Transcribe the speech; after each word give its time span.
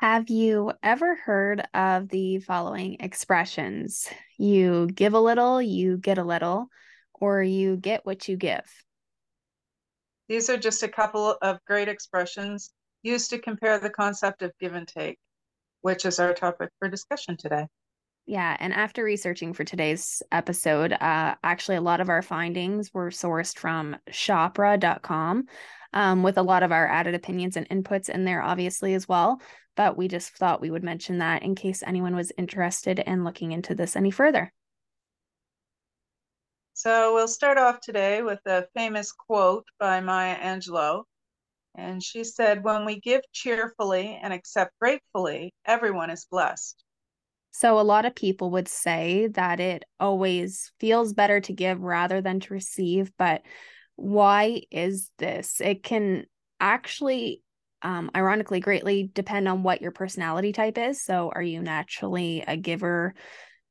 Have 0.00 0.30
you 0.30 0.70
ever 0.80 1.16
heard 1.16 1.66
of 1.74 2.08
the 2.08 2.38
following 2.38 2.98
expressions? 3.00 4.06
You 4.36 4.86
give 4.86 5.12
a 5.12 5.20
little, 5.20 5.60
you 5.60 5.96
get 5.96 6.18
a 6.18 6.24
little, 6.24 6.68
or 7.14 7.42
you 7.42 7.76
get 7.76 8.06
what 8.06 8.28
you 8.28 8.36
give. 8.36 8.62
These 10.28 10.50
are 10.50 10.56
just 10.56 10.84
a 10.84 10.88
couple 10.88 11.36
of 11.42 11.58
great 11.66 11.88
expressions 11.88 12.70
used 13.02 13.30
to 13.30 13.40
compare 13.40 13.80
the 13.80 13.90
concept 13.90 14.42
of 14.42 14.52
give 14.60 14.72
and 14.72 14.86
take, 14.86 15.18
which 15.80 16.04
is 16.04 16.20
our 16.20 16.32
topic 16.32 16.70
for 16.78 16.88
discussion 16.88 17.36
today. 17.36 17.66
Yeah, 18.28 18.56
and 18.60 18.72
after 18.72 19.02
researching 19.02 19.54
for 19.54 19.64
today's 19.64 20.22
episode, 20.30 20.92
uh, 20.92 21.34
actually, 21.42 21.76
a 21.76 21.80
lot 21.80 22.00
of 22.00 22.10
our 22.10 22.22
findings 22.22 22.92
were 22.92 23.10
sourced 23.10 23.58
from 23.58 23.96
chopra.com 24.10 25.46
um, 25.94 26.22
with 26.22 26.36
a 26.36 26.42
lot 26.42 26.62
of 26.62 26.70
our 26.70 26.86
added 26.86 27.14
opinions 27.14 27.56
and 27.56 27.68
inputs 27.70 28.08
in 28.08 28.24
there, 28.24 28.42
obviously, 28.42 28.94
as 28.94 29.08
well 29.08 29.40
but 29.78 29.96
we 29.96 30.08
just 30.08 30.36
thought 30.36 30.60
we 30.60 30.72
would 30.72 30.82
mention 30.82 31.18
that 31.18 31.44
in 31.44 31.54
case 31.54 31.84
anyone 31.86 32.16
was 32.16 32.32
interested 32.36 32.98
in 32.98 33.22
looking 33.22 33.52
into 33.52 33.76
this 33.76 33.94
any 33.94 34.10
further. 34.10 34.52
So 36.74 37.14
we'll 37.14 37.28
start 37.28 37.58
off 37.58 37.80
today 37.80 38.22
with 38.22 38.40
a 38.44 38.66
famous 38.74 39.12
quote 39.12 39.66
by 39.78 40.00
Maya 40.00 40.36
Angelou. 40.36 41.04
And 41.76 42.02
she 42.02 42.24
said, 42.24 42.64
When 42.64 42.86
we 42.86 42.98
give 42.98 43.20
cheerfully 43.32 44.18
and 44.20 44.32
accept 44.32 44.72
gratefully, 44.80 45.54
everyone 45.64 46.10
is 46.10 46.26
blessed. 46.28 46.82
So, 47.58 47.80
a 47.80 47.82
lot 47.82 48.04
of 48.04 48.14
people 48.14 48.52
would 48.52 48.68
say 48.68 49.26
that 49.32 49.58
it 49.58 49.84
always 49.98 50.70
feels 50.78 51.12
better 51.12 51.40
to 51.40 51.52
give 51.52 51.80
rather 51.80 52.20
than 52.20 52.38
to 52.38 52.54
receive. 52.54 53.10
But 53.18 53.42
why 53.96 54.62
is 54.70 55.10
this? 55.18 55.60
It 55.60 55.82
can 55.82 56.26
actually 56.60 57.42
um, 57.82 58.12
ironically 58.14 58.60
greatly 58.60 59.10
depend 59.12 59.48
on 59.48 59.64
what 59.64 59.82
your 59.82 59.90
personality 59.90 60.52
type 60.52 60.78
is. 60.78 61.02
So, 61.02 61.32
are 61.34 61.42
you 61.42 61.60
naturally 61.60 62.44
a 62.46 62.56
giver, 62.56 63.16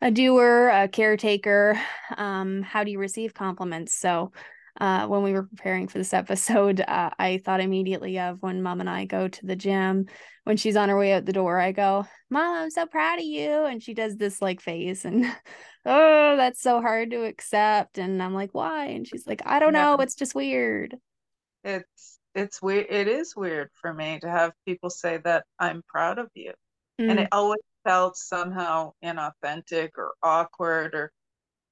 a 0.01 0.11
doer, 0.11 0.67
a 0.67 0.89
caretaker? 0.89 1.79
Um, 2.17 2.63
how 2.63 2.83
do 2.83 2.91
you 2.91 2.99
receive 2.99 3.33
compliments? 3.33 3.93
So, 3.93 4.33
uh, 4.79 5.07
when 5.07 5.23
we 5.23 5.33
were 5.33 5.43
preparing 5.43 5.87
for 5.87 5.97
this 5.97 6.13
episode, 6.13 6.81
uh, 6.81 7.11
I 7.17 7.39
thought 7.39 7.61
immediately 7.61 8.19
of 8.19 8.41
when 8.41 8.61
mom 8.61 8.79
and 8.79 8.89
I 8.89 9.05
go 9.05 9.27
to 9.27 9.45
the 9.45 9.55
gym. 9.55 10.05
When 10.43 10.57
she's 10.57 10.77
on 10.77 10.89
her 10.89 10.97
way 10.97 11.13
out 11.13 11.25
the 11.25 11.33
door, 11.33 11.59
I 11.59 11.73
go, 11.73 12.07
Mom, 12.29 12.55
I'm 12.55 12.69
so 12.69 12.85
proud 12.85 13.19
of 13.19 13.25
you. 13.25 13.65
And 13.65 13.83
she 13.83 13.93
does 13.93 14.15
this 14.15 14.41
like 14.41 14.61
face 14.61 15.03
and, 15.03 15.25
oh, 15.85 16.37
that's 16.37 16.61
so 16.61 16.81
hard 16.81 17.11
to 17.11 17.23
accept. 17.25 17.97
And 17.97 18.23
I'm 18.23 18.33
like, 18.33 18.53
why? 18.53 18.85
And 18.87 19.05
she's 19.05 19.27
like, 19.27 19.41
I 19.45 19.59
don't 19.59 19.73
know. 19.73 19.95
It's 19.95 20.15
just 20.15 20.35
weird. 20.35 20.95
It's 21.63 22.17
it's 22.37 22.61
weird 22.61 22.85
it 22.89 23.07
is 23.07 23.35
weird 23.35 23.69
for 23.81 23.91
me 23.91 24.19
to 24.19 24.29
have 24.29 24.51
people 24.65 24.89
say 24.91 25.17
that 25.17 25.43
i'm 25.59 25.81
proud 25.87 26.19
of 26.19 26.27
you 26.35 26.53
mm. 27.01 27.09
and 27.09 27.19
it 27.19 27.27
always 27.31 27.59
felt 27.83 28.15
somehow 28.15 28.91
inauthentic 29.03 29.89
or 29.97 30.13
awkward 30.21 30.93
or 30.93 31.11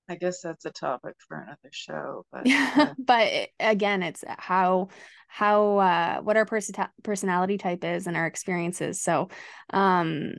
i 0.10 0.16
guess 0.16 0.42
that's 0.42 0.66
a 0.66 0.72
topic 0.72 1.16
for 1.28 1.38
another 1.38 1.70
show 1.72 2.26
but 2.32 2.48
uh, 2.48 2.94
but 2.98 3.50
again 3.60 4.04
it's 4.04 4.24
how 4.28 4.90
how 5.28 5.78
uh 5.78 6.22
what 6.22 6.38
our 6.38 6.46
person 6.46 6.76
personality 7.04 7.58
type 7.58 7.84
is 7.84 8.08
and 8.08 8.16
our 8.16 8.26
experiences 8.26 9.02
so 9.02 9.30
um 9.72 10.34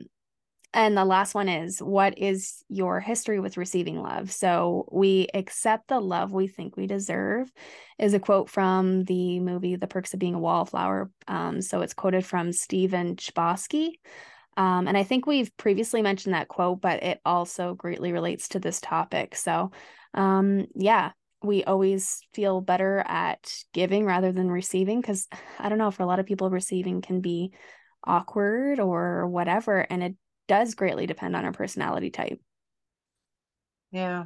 and 0.73 0.97
the 0.97 1.05
last 1.05 1.33
one 1.33 1.49
is 1.49 1.79
what 1.79 2.17
is 2.19 2.63
your 2.69 2.99
history 2.99 3.39
with 3.39 3.57
receiving 3.57 4.01
love? 4.01 4.31
So 4.31 4.87
we 4.91 5.27
accept 5.33 5.87
the 5.87 5.99
love 5.99 6.33
we 6.33 6.47
think 6.47 6.75
we 6.75 6.87
deserve 6.87 7.51
is 7.97 8.13
a 8.13 8.19
quote 8.19 8.49
from 8.49 9.03
the 9.05 9.39
movie 9.39 9.75
The 9.75 9.87
Perks 9.87 10.13
of 10.13 10.19
Being 10.19 10.35
a 10.35 10.39
Wallflower. 10.39 11.09
Um, 11.27 11.61
so 11.61 11.81
it's 11.81 11.93
quoted 11.93 12.25
from 12.25 12.51
Stephen 12.51 13.15
Chbosky. 13.15 13.93
Um, 14.57 14.87
and 14.87 14.97
I 14.97 15.03
think 15.03 15.27
we've 15.27 15.55
previously 15.55 16.01
mentioned 16.01 16.33
that 16.33 16.47
quote, 16.47 16.81
but 16.81 17.03
it 17.03 17.21
also 17.23 17.75
greatly 17.75 18.11
relates 18.11 18.49
to 18.49 18.59
this 18.59 18.81
topic. 18.81 19.35
So, 19.35 19.71
um, 20.15 20.65
yeah, 20.73 21.11
we 21.43 21.63
always 21.63 22.21
feel 22.33 22.59
better 22.61 23.03
at 23.07 23.53
giving 23.71 24.03
rather 24.03 24.31
than 24.31 24.49
receiving 24.49 24.99
because 24.99 25.27
I 25.59 25.69
don't 25.69 25.77
know, 25.77 25.91
for 25.91 26.03
a 26.03 26.07
lot 26.07 26.19
of 26.19 26.25
people, 26.25 26.49
receiving 26.49 27.01
can 27.01 27.21
be 27.21 27.53
awkward 28.03 28.79
or 28.79 29.27
whatever. 29.27 29.79
And 29.79 30.01
it 30.01 30.15
does 30.47 30.73
greatly 30.73 31.05
depend 31.05 31.35
on 31.35 31.45
our 31.45 31.53
personality 31.53 32.09
type. 32.09 32.39
Yeah. 33.91 34.25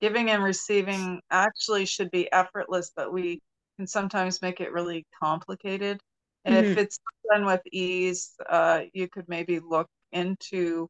Giving 0.00 0.30
and 0.30 0.42
receiving 0.42 1.20
actually 1.30 1.86
should 1.86 2.10
be 2.10 2.32
effortless, 2.32 2.92
but 2.94 3.12
we 3.12 3.40
can 3.76 3.86
sometimes 3.86 4.42
make 4.42 4.60
it 4.60 4.72
really 4.72 5.06
complicated. 5.20 6.00
And 6.44 6.54
mm-hmm. 6.54 6.72
if 6.72 6.78
it's 6.78 6.98
done 7.30 7.46
with 7.46 7.60
ease, 7.70 8.32
uh, 8.48 8.82
you 8.92 9.08
could 9.08 9.28
maybe 9.28 9.60
look 9.60 9.88
into 10.10 10.88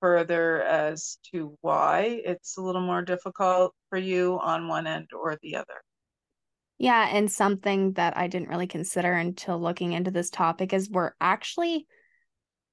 further 0.00 0.62
as 0.62 1.18
to 1.32 1.56
why 1.60 2.22
it's 2.24 2.56
a 2.56 2.62
little 2.62 2.80
more 2.80 3.02
difficult 3.02 3.74
for 3.88 3.98
you 3.98 4.38
on 4.42 4.66
one 4.66 4.86
end 4.86 5.08
or 5.12 5.38
the 5.42 5.56
other. 5.56 5.82
Yeah, 6.78 7.08
and 7.10 7.30
something 7.30 7.92
that 7.92 8.16
I 8.16 8.26
didn't 8.26 8.48
really 8.48 8.66
consider 8.66 9.12
until 9.12 9.60
looking 9.60 9.92
into 9.92 10.10
this 10.10 10.30
topic 10.30 10.72
is 10.72 10.88
we're 10.88 11.12
actually 11.20 11.86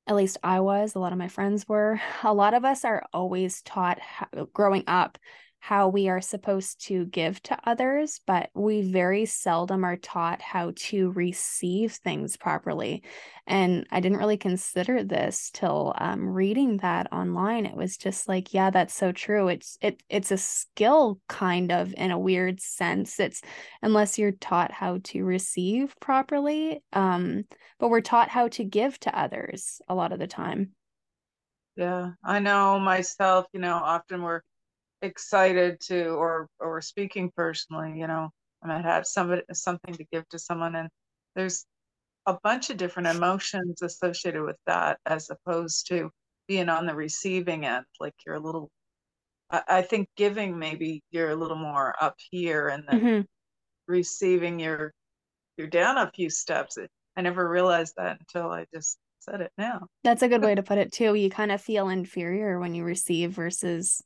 at 0.07 0.16
least 0.16 0.38
I 0.41 0.61
was, 0.61 0.95
a 0.95 1.00
lot 1.00 1.11
of 1.11 1.17
my 1.17 1.27
friends 1.27 1.67
were. 1.67 2.00
A 2.23 2.33
lot 2.33 2.53
of 2.53 2.63
us 2.66 2.85
are 2.85 3.03
always 3.13 3.61
taught 3.61 4.00
how, 4.00 4.47
growing 4.53 4.85
up 4.88 5.17
how 5.59 5.90
we 5.90 6.07
are 6.07 6.22
supposed 6.22 6.85
to 6.85 7.06
give 7.06 7.41
to 7.44 7.57
others, 7.66 8.22
but 8.25 8.50
we 8.53 8.81
very 8.81 9.25
seldom 9.25 9.84
are 9.84 9.97
taught 9.97 10.41
how 10.41 10.72
to 10.75 11.12
receive 11.12 11.91
things 11.94 12.38
properly. 12.38 13.03
And 13.45 13.85
I 13.91 14.00
didn't 14.00 14.19
really 14.19 14.38
consider 14.38 15.03
this 15.03 15.50
till 15.53 15.94
um, 15.97 16.29
reading 16.29 16.78
that 16.78 17.12
online. 17.12 17.66
It 17.66 17.75
was 17.75 17.97
just 17.97 18.28
like, 18.28 18.53
yeah, 18.53 18.69
that's 18.69 18.94
so 18.94 19.12
true. 19.12 19.47
It's 19.47 19.78
it 19.81 20.01
it's 20.09 20.31
a 20.31 20.38
skill 20.38 21.19
kind 21.28 21.72
of 21.72 21.94
in 21.97 22.12
a 22.12 22.19
weird 22.19 22.62
sense. 22.62 23.19
It's 23.19 23.41
unless 23.81 24.18
you're 24.18 24.31
taught 24.31 24.72
how 24.72 25.00
to 25.06 25.24
receive 25.24 25.95
properly, 26.00 26.81
um, 26.94 27.45
but 27.79 27.89
we're 27.89 28.01
taught 28.01 28.29
how 28.29 28.47
to 28.50 28.63
give 28.63 29.00
to 29.01 29.18
others 29.18 29.81
a 29.88 29.95
lot 29.95 30.12
of 30.12 30.19
the 30.19 30.28
time. 30.28 30.72
Yeah, 31.75 32.12
I 32.24 32.39
know 32.39 32.79
myself. 32.79 33.45
You 33.53 33.59
know, 33.59 33.75
often 33.75 34.22
we're 34.22 34.41
excited 35.01 35.79
to 35.79 36.09
or 36.09 36.47
or 36.59 36.81
speaking 36.81 37.31
personally 37.35 37.99
you 37.99 38.07
know 38.07 38.29
i 38.63 38.67
might 38.67 38.85
have 38.85 39.05
somebody 39.05 39.41
something 39.53 39.93
to 39.93 40.05
give 40.11 40.27
to 40.29 40.39
someone 40.39 40.75
and 40.75 40.89
there's 41.35 41.65
a 42.25 42.37
bunch 42.43 42.69
of 42.69 42.77
different 42.77 43.07
emotions 43.07 43.81
associated 43.81 44.41
with 44.41 44.57
that 44.65 44.97
as 45.05 45.29
opposed 45.29 45.87
to 45.87 46.09
being 46.47 46.67
on 46.67 46.85
the 46.85 46.95
receiving 46.95 47.65
end 47.65 47.85
like 47.99 48.13
you're 48.25 48.35
a 48.35 48.39
little 48.39 48.69
i, 49.51 49.61
I 49.67 49.81
think 49.83 50.09
giving 50.17 50.57
maybe 50.57 51.03
you're 51.11 51.29
a 51.29 51.35
little 51.35 51.57
more 51.57 51.93
up 52.01 52.15
here 52.31 52.69
and 52.69 52.83
then 52.88 53.00
mm-hmm. 53.00 53.21
receiving 53.88 54.59
you're 54.59 54.93
you're 55.57 55.67
down 55.67 55.97
a 55.97 56.11
few 56.11 56.29
steps. 56.29 56.77
I 57.17 57.21
never 57.21 57.50
realized 57.50 57.95
that 57.97 58.19
until 58.19 58.51
i 58.51 58.65
just 58.73 58.97
said 59.19 59.41
it 59.41 59.51
now. 59.57 59.88
That's 60.03 60.21
a 60.21 60.27
good 60.27 60.43
way 60.45 60.55
to 60.55 60.63
put 60.63 60.77
it 60.77 60.91
too. 60.91 61.15
You 61.15 61.29
kind 61.29 61.51
of 61.51 61.61
feel 61.61 61.89
inferior 61.89 62.59
when 62.59 62.75
you 62.75 62.83
receive 62.83 63.31
versus 63.31 64.01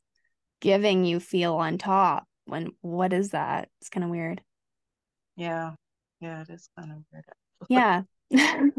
giving 0.62 1.04
you 1.04 1.20
feel 1.20 1.56
on 1.56 1.76
top 1.76 2.24
when 2.46 2.70
what 2.80 3.12
is 3.12 3.30
that? 3.30 3.68
It's 3.80 3.90
kind 3.90 4.04
of 4.04 4.10
weird. 4.10 4.40
Yeah. 5.36 5.72
Yeah 6.20 6.42
it 6.42 6.50
is 6.50 6.70
kind 6.78 6.92
of 6.92 6.98
weird. 7.12 7.24
Yeah. 7.68 8.02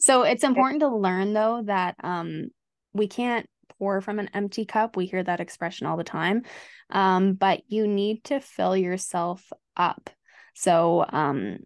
So 0.00 0.22
it's 0.22 0.44
important 0.44 0.80
to 0.80 0.88
learn 0.88 1.34
though 1.34 1.62
that 1.66 1.96
um 2.02 2.48
we 2.94 3.08
can't 3.08 3.46
pour 3.78 4.00
from 4.00 4.18
an 4.18 4.30
empty 4.32 4.64
cup. 4.64 4.96
We 4.96 5.06
hear 5.06 5.22
that 5.22 5.40
expression 5.40 5.86
all 5.86 5.96
the 5.96 6.04
time. 6.04 6.44
Um 6.90 7.34
but 7.34 7.62
you 7.66 7.86
need 7.86 8.24
to 8.24 8.40
fill 8.40 8.76
yourself 8.76 9.52
up. 9.76 10.08
So 10.54 11.04
um 11.08 11.58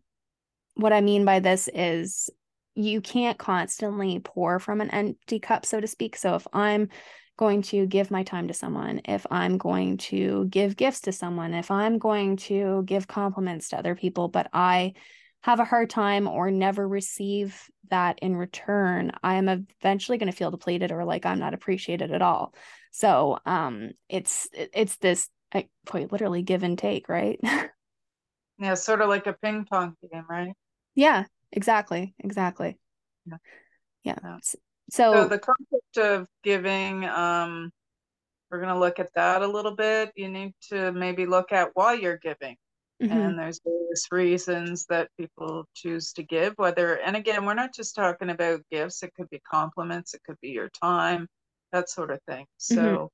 what 0.74 0.94
i 0.94 1.02
mean 1.02 1.26
by 1.26 1.40
this 1.40 1.68
is 1.74 2.30
you 2.74 3.02
can't 3.02 3.36
constantly 3.36 4.18
pour 4.18 4.58
from 4.58 4.80
an 4.80 4.88
empty 4.88 5.38
cup 5.38 5.66
so 5.66 5.78
to 5.78 5.86
speak. 5.86 6.16
So 6.16 6.36
if 6.36 6.46
i'm 6.54 6.88
going 7.36 7.62
to 7.62 7.86
give 7.86 8.10
my 8.10 8.22
time 8.22 8.48
to 8.48 8.54
someone, 8.54 9.00
if 9.06 9.26
I'm 9.30 9.58
going 9.58 9.96
to 9.98 10.46
give 10.46 10.76
gifts 10.76 11.02
to 11.02 11.12
someone, 11.12 11.54
if 11.54 11.70
I'm 11.70 11.98
going 11.98 12.36
to 12.38 12.82
give 12.84 13.08
compliments 13.08 13.70
to 13.70 13.78
other 13.78 13.94
people, 13.94 14.28
but 14.28 14.48
I 14.52 14.94
have 15.42 15.60
a 15.60 15.64
hard 15.64 15.90
time 15.90 16.28
or 16.28 16.50
never 16.50 16.86
receive 16.86 17.68
that 17.90 18.18
in 18.20 18.36
return 18.36 19.12
I 19.22 19.34
am 19.34 19.48
eventually 19.48 20.16
going 20.16 20.30
to 20.30 20.36
feel 20.36 20.50
depleted 20.50 20.92
or 20.92 21.04
like 21.04 21.26
I'm 21.26 21.40
not 21.40 21.52
appreciated 21.52 22.12
at 22.12 22.22
all. 22.22 22.54
So 22.90 23.38
um 23.44 23.90
it's 24.08 24.48
it's 24.52 24.96
this 24.96 25.28
quite 25.86 26.12
literally 26.12 26.42
give 26.42 26.62
and 26.62 26.78
take, 26.78 27.08
right? 27.08 27.38
yeah, 28.58 28.74
sort 28.74 29.02
of 29.02 29.08
like 29.08 29.26
a 29.26 29.32
ping 29.32 29.66
pong 29.68 29.96
game, 30.10 30.24
right? 30.28 30.52
Yeah, 30.94 31.24
exactly. 31.50 32.14
Exactly. 32.20 32.78
Yeah. 33.26 33.36
Yeah. 34.04 34.18
yeah. 34.22 34.38
So, 34.90 35.12
so 35.12 35.28
the 35.28 35.38
concept 35.38 35.98
of 35.98 36.26
giving 36.42 37.04
um 37.04 37.70
we're 38.52 38.60
going 38.60 38.74
to 38.74 38.78
look 38.78 38.98
at 38.98 39.14
that 39.14 39.40
a 39.40 39.46
little 39.46 39.74
bit. 39.74 40.12
You 40.14 40.28
need 40.28 40.52
to 40.68 40.92
maybe 40.92 41.24
look 41.24 41.52
at 41.52 41.70
why 41.72 41.94
you're 41.94 42.18
giving. 42.18 42.56
Mm-hmm. 43.02 43.10
And 43.10 43.38
there's 43.38 43.60
various 43.64 44.06
reasons 44.12 44.84
that 44.90 45.08
people 45.18 45.64
choose 45.74 46.12
to 46.12 46.22
give, 46.22 46.52
whether, 46.56 46.96
and 47.00 47.16
again, 47.16 47.46
we're 47.46 47.54
not 47.54 47.74
just 47.74 47.96
talking 47.96 48.28
about 48.28 48.60
gifts, 48.70 49.02
it 49.02 49.12
could 49.14 49.28
be 49.30 49.40
compliments, 49.50 50.12
it 50.14 50.20
could 50.24 50.36
be 50.40 50.50
your 50.50 50.68
time, 50.68 51.26
that 51.72 51.88
sort 51.88 52.10
of 52.12 52.20
thing. 52.28 52.44
Mm-hmm. 52.60 52.74
So, 52.74 53.10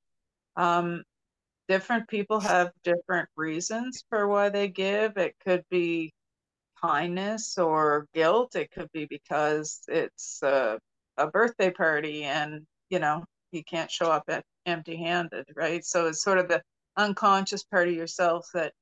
um, 0.57 1.03
different 1.69 2.07
people 2.09 2.41
have 2.41 2.71
different 2.83 3.29
reasons 3.35 4.03
for 4.09 4.27
why 4.27 4.49
they 4.49 4.67
give. 4.67 5.17
It 5.17 5.35
could 5.43 5.63
be 5.71 6.11
kindness 6.81 7.57
or 7.57 8.05
guilt, 8.13 8.55
it 8.55 8.69
could 8.71 8.91
be 8.91 9.05
because 9.05 9.81
it's 9.87 10.43
a, 10.43 10.77
a 11.19 11.27
birthday 11.27 11.69
party 11.69 12.23
and, 12.23 12.65
you 12.89 12.99
know, 12.99 13.23
you 13.51 13.63
can't 13.63 13.91
show 13.91 14.11
up 14.11 14.29
empty 14.65 14.95
handed, 14.95 15.45
right? 15.55 15.83
So 15.83 16.07
it's 16.07 16.23
sort 16.23 16.37
of 16.37 16.47
the 16.47 16.61
unconscious 16.97 17.63
part 17.63 17.87
of 17.87 17.93
yourself 17.93 18.47
that 18.53 18.73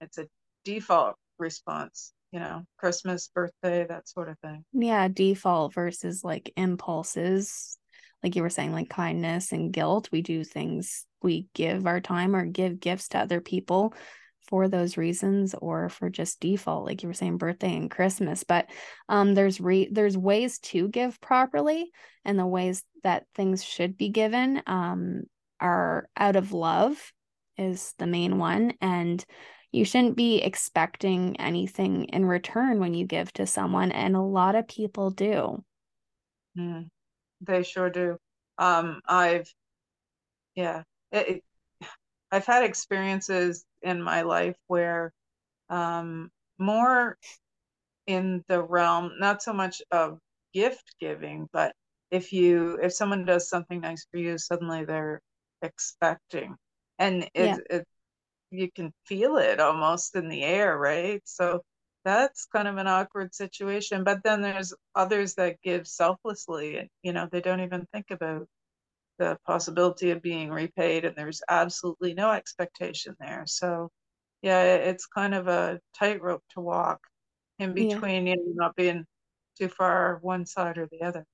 it's 0.00 0.18
a 0.18 0.26
default 0.64 1.16
response, 1.38 2.12
you 2.32 2.40
know, 2.40 2.64
Christmas, 2.78 3.28
birthday, 3.34 3.86
that 3.88 4.08
sort 4.08 4.28
of 4.28 4.38
thing. 4.40 4.64
Yeah, 4.72 5.08
default 5.08 5.74
versus 5.74 6.24
like 6.24 6.52
impulses. 6.56 7.78
Like 8.22 8.36
you 8.36 8.42
were 8.42 8.50
saying, 8.50 8.72
like 8.72 8.88
kindness 8.88 9.52
and 9.52 9.72
guilt. 9.72 10.08
We 10.12 10.22
do 10.22 10.44
things, 10.44 11.06
we 11.22 11.48
give 11.54 11.86
our 11.86 12.00
time 12.00 12.36
or 12.36 12.44
give 12.44 12.80
gifts 12.80 13.08
to 13.08 13.18
other 13.18 13.40
people 13.40 13.94
for 14.46 14.68
those 14.68 14.96
reasons 14.96 15.54
or 15.60 15.88
for 15.88 16.10
just 16.10 16.40
default 16.40 16.84
like 16.84 17.02
you 17.02 17.08
were 17.08 17.14
saying 17.14 17.38
birthday 17.38 17.76
and 17.76 17.90
christmas 17.90 18.44
but 18.44 18.66
um 19.08 19.34
there's 19.34 19.60
re 19.60 19.88
there's 19.90 20.16
ways 20.16 20.58
to 20.58 20.88
give 20.88 21.20
properly 21.20 21.90
and 22.24 22.38
the 22.38 22.46
ways 22.46 22.84
that 23.02 23.26
things 23.34 23.64
should 23.64 23.96
be 23.96 24.08
given 24.08 24.62
um 24.66 25.22
are 25.60 26.08
out 26.16 26.36
of 26.36 26.52
love 26.52 27.12
is 27.56 27.94
the 27.98 28.06
main 28.06 28.38
one 28.38 28.72
and 28.80 29.24
you 29.70 29.84
shouldn't 29.86 30.16
be 30.16 30.36
expecting 30.42 31.40
anything 31.40 32.04
in 32.04 32.26
return 32.26 32.78
when 32.78 32.92
you 32.92 33.06
give 33.06 33.32
to 33.32 33.46
someone 33.46 33.90
and 33.90 34.14
a 34.14 34.20
lot 34.20 34.54
of 34.54 34.68
people 34.68 35.10
do. 35.10 35.64
Mm, 36.58 36.90
they 37.40 37.62
sure 37.62 37.88
do. 37.88 38.18
Um 38.58 39.00
i've 39.08 39.48
yeah 40.54 40.82
it, 41.10 41.42
I've 42.30 42.46
had 42.46 42.64
experiences 42.64 43.64
in 43.82 44.02
my 44.02 44.22
life 44.22 44.56
where 44.68 45.12
um, 45.70 46.30
more 46.58 47.16
in 48.06 48.44
the 48.48 48.62
realm, 48.62 49.12
not 49.18 49.42
so 49.42 49.52
much 49.52 49.82
of 49.90 50.18
gift 50.52 50.94
giving, 51.00 51.48
but 51.52 51.74
if 52.10 52.32
you 52.32 52.78
if 52.82 52.92
someone 52.92 53.24
does 53.24 53.48
something 53.48 53.80
nice 53.80 54.06
for 54.10 54.18
you, 54.18 54.38
suddenly 54.38 54.84
they're 54.84 55.20
expecting, 55.62 56.56
and 56.98 57.24
it, 57.24 57.30
yeah. 57.34 57.56
it 57.70 57.86
you 58.50 58.70
can 58.70 58.92
feel 59.06 59.38
it 59.38 59.60
almost 59.60 60.14
in 60.16 60.28
the 60.28 60.42
air, 60.44 60.76
right? 60.78 61.22
So 61.24 61.62
that's 62.04 62.46
kind 62.46 62.68
of 62.68 62.76
an 62.76 62.86
awkward 62.86 63.34
situation. 63.34 64.04
But 64.04 64.22
then 64.24 64.42
there's 64.42 64.74
others 64.94 65.34
that 65.36 65.60
give 65.62 65.86
selflessly, 65.86 66.78
and 66.78 66.88
you 67.02 67.12
know, 67.12 67.28
they 67.30 67.40
don't 67.40 67.60
even 67.60 67.86
think 67.92 68.06
about 68.10 68.46
the 69.18 69.38
possibility 69.46 70.10
of 70.10 70.22
being 70.22 70.50
repaid 70.50 71.04
and 71.04 71.14
there's 71.16 71.42
absolutely 71.48 72.14
no 72.14 72.30
expectation 72.30 73.14
there 73.20 73.44
so 73.46 73.90
yeah 74.42 74.62
it's 74.62 75.06
kind 75.06 75.34
of 75.34 75.48
a 75.48 75.78
tightrope 75.98 76.42
to 76.50 76.60
walk 76.60 77.00
in 77.58 77.74
between 77.74 78.26
yeah. 78.26 78.34
you 78.34 78.36
know 78.36 78.52
not 78.54 78.76
being 78.76 79.04
too 79.58 79.68
far 79.68 80.18
one 80.22 80.46
side 80.46 80.78
or 80.78 80.88
the 80.90 81.02
other 81.02 81.24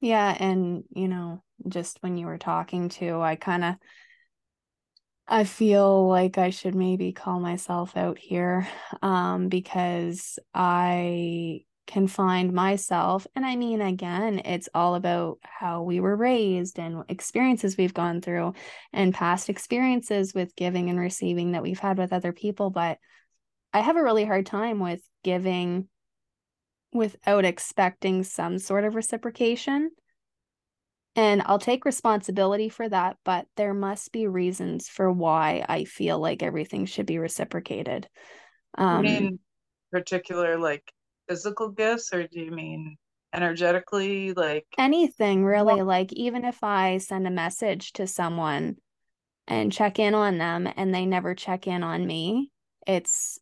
yeah 0.00 0.36
and 0.38 0.84
you 0.94 1.08
know 1.08 1.42
just 1.68 1.98
when 2.00 2.16
you 2.16 2.26
were 2.26 2.38
talking 2.38 2.88
to 2.88 3.20
i 3.20 3.36
kind 3.36 3.64
of 3.64 3.74
I 5.26 5.44
feel 5.44 6.06
like 6.06 6.36
I 6.36 6.50
should 6.50 6.74
maybe 6.74 7.12
call 7.12 7.40
myself 7.40 7.96
out 7.96 8.18
here 8.18 8.68
um, 9.00 9.48
because 9.48 10.38
I 10.52 11.60
can 11.86 12.06
find 12.06 12.52
myself. 12.52 13.26
And 13.34 13.44
I 13.44 13.56
mean, 13.56 13.80
again, 13.80 14.40
it's 14.44 14.68
all 14.74 14.94
about 14.94 15.38
how 15.42 15.82
we 15.82 16.00
were 16.00 16.16
raised 16.16 16.78
and 16.78 17.04
experiences 17.08 17.76
we've 17.76 17.94
gone 17.94 18.20
through 18.20 18.54
and 18.92 19.14
past 19.14 19.48
experiences 19.48 20.34
with 20.34 20.56
giving 20.56 20.90
and 20.90 20.98
receiving 20.98 21.52
that 21.52 21.62
we've 21.62 21.78
had 21.78 21.98
with 21.98 22.12
other 22.12 22.32
people. 22.32 22.70
But 22.70 22.98
I 23.72 23.80
have 23.80 23.96
a 23.96 24.02
really 24.02 24.24
hard 24.24 24.46
time 24.46 24.78
with 24.80 25.02
giving 25.22 25.88
without 26.92 27.44
expecting 27.44 28.22
some 28.22 28.58
sort 28.58 28.84
of 28.84 28.94
reciprocation. 28.94 29.90
And 31.16 31.42
I'll 31.44 31.58
take 31.58 31.84
responsibility 31.84 32.68
for 32.68 32.88
that, 32.88 33.18
but 33.24 33.46
there 33.56 33.74
must 33.74 34.10
be 34.10 34.26
reasons 34.26 34.88
for 34.88 35.12
why 35.12 35.64
I 35.68 35.84
feel 35.84 36.18
like 36.18 36.42
everything 36.42 36.86
should 36.86 37.06
be 37.06 37.18
reciprocated. 37.18 38.08
Um, 38.76 38.98
I 38.98 39.02
mean, 39.02 39.38
particular 39.92 40.58
like 40.58 40.92
physical 41.28 41.68
gifts 41.68 42.12
or 42.12 42.26
do 42.26 42.40
you 42.40 42.50
mean 42.50 42.96
energetically 43.34 44.32
like 44.32 44.66
anything 44.78 45.44
really. 45.44 45.76
Well, 45.76 45.84
like 45.84 46.12
even 46.12 46.44
if 46.44 46.62
i 46.62 46.98
send 46.98 47.26
a 47.26 47.32
message 47.32 47.92
to 47.94 48.06
someone 48.06 48.76
and 49.46 49.72
check 49.72 49.98
in 49.98 50.14
on 50.14 50.38
them 50.38 50.68
and 50.76 50.94
they 50.94 51.04
never 51.04 51.34
check 51.34 51.66
in 51.66 51.82
on 51.82 52.06
me 52.06 52.50
it's 52.86 53.38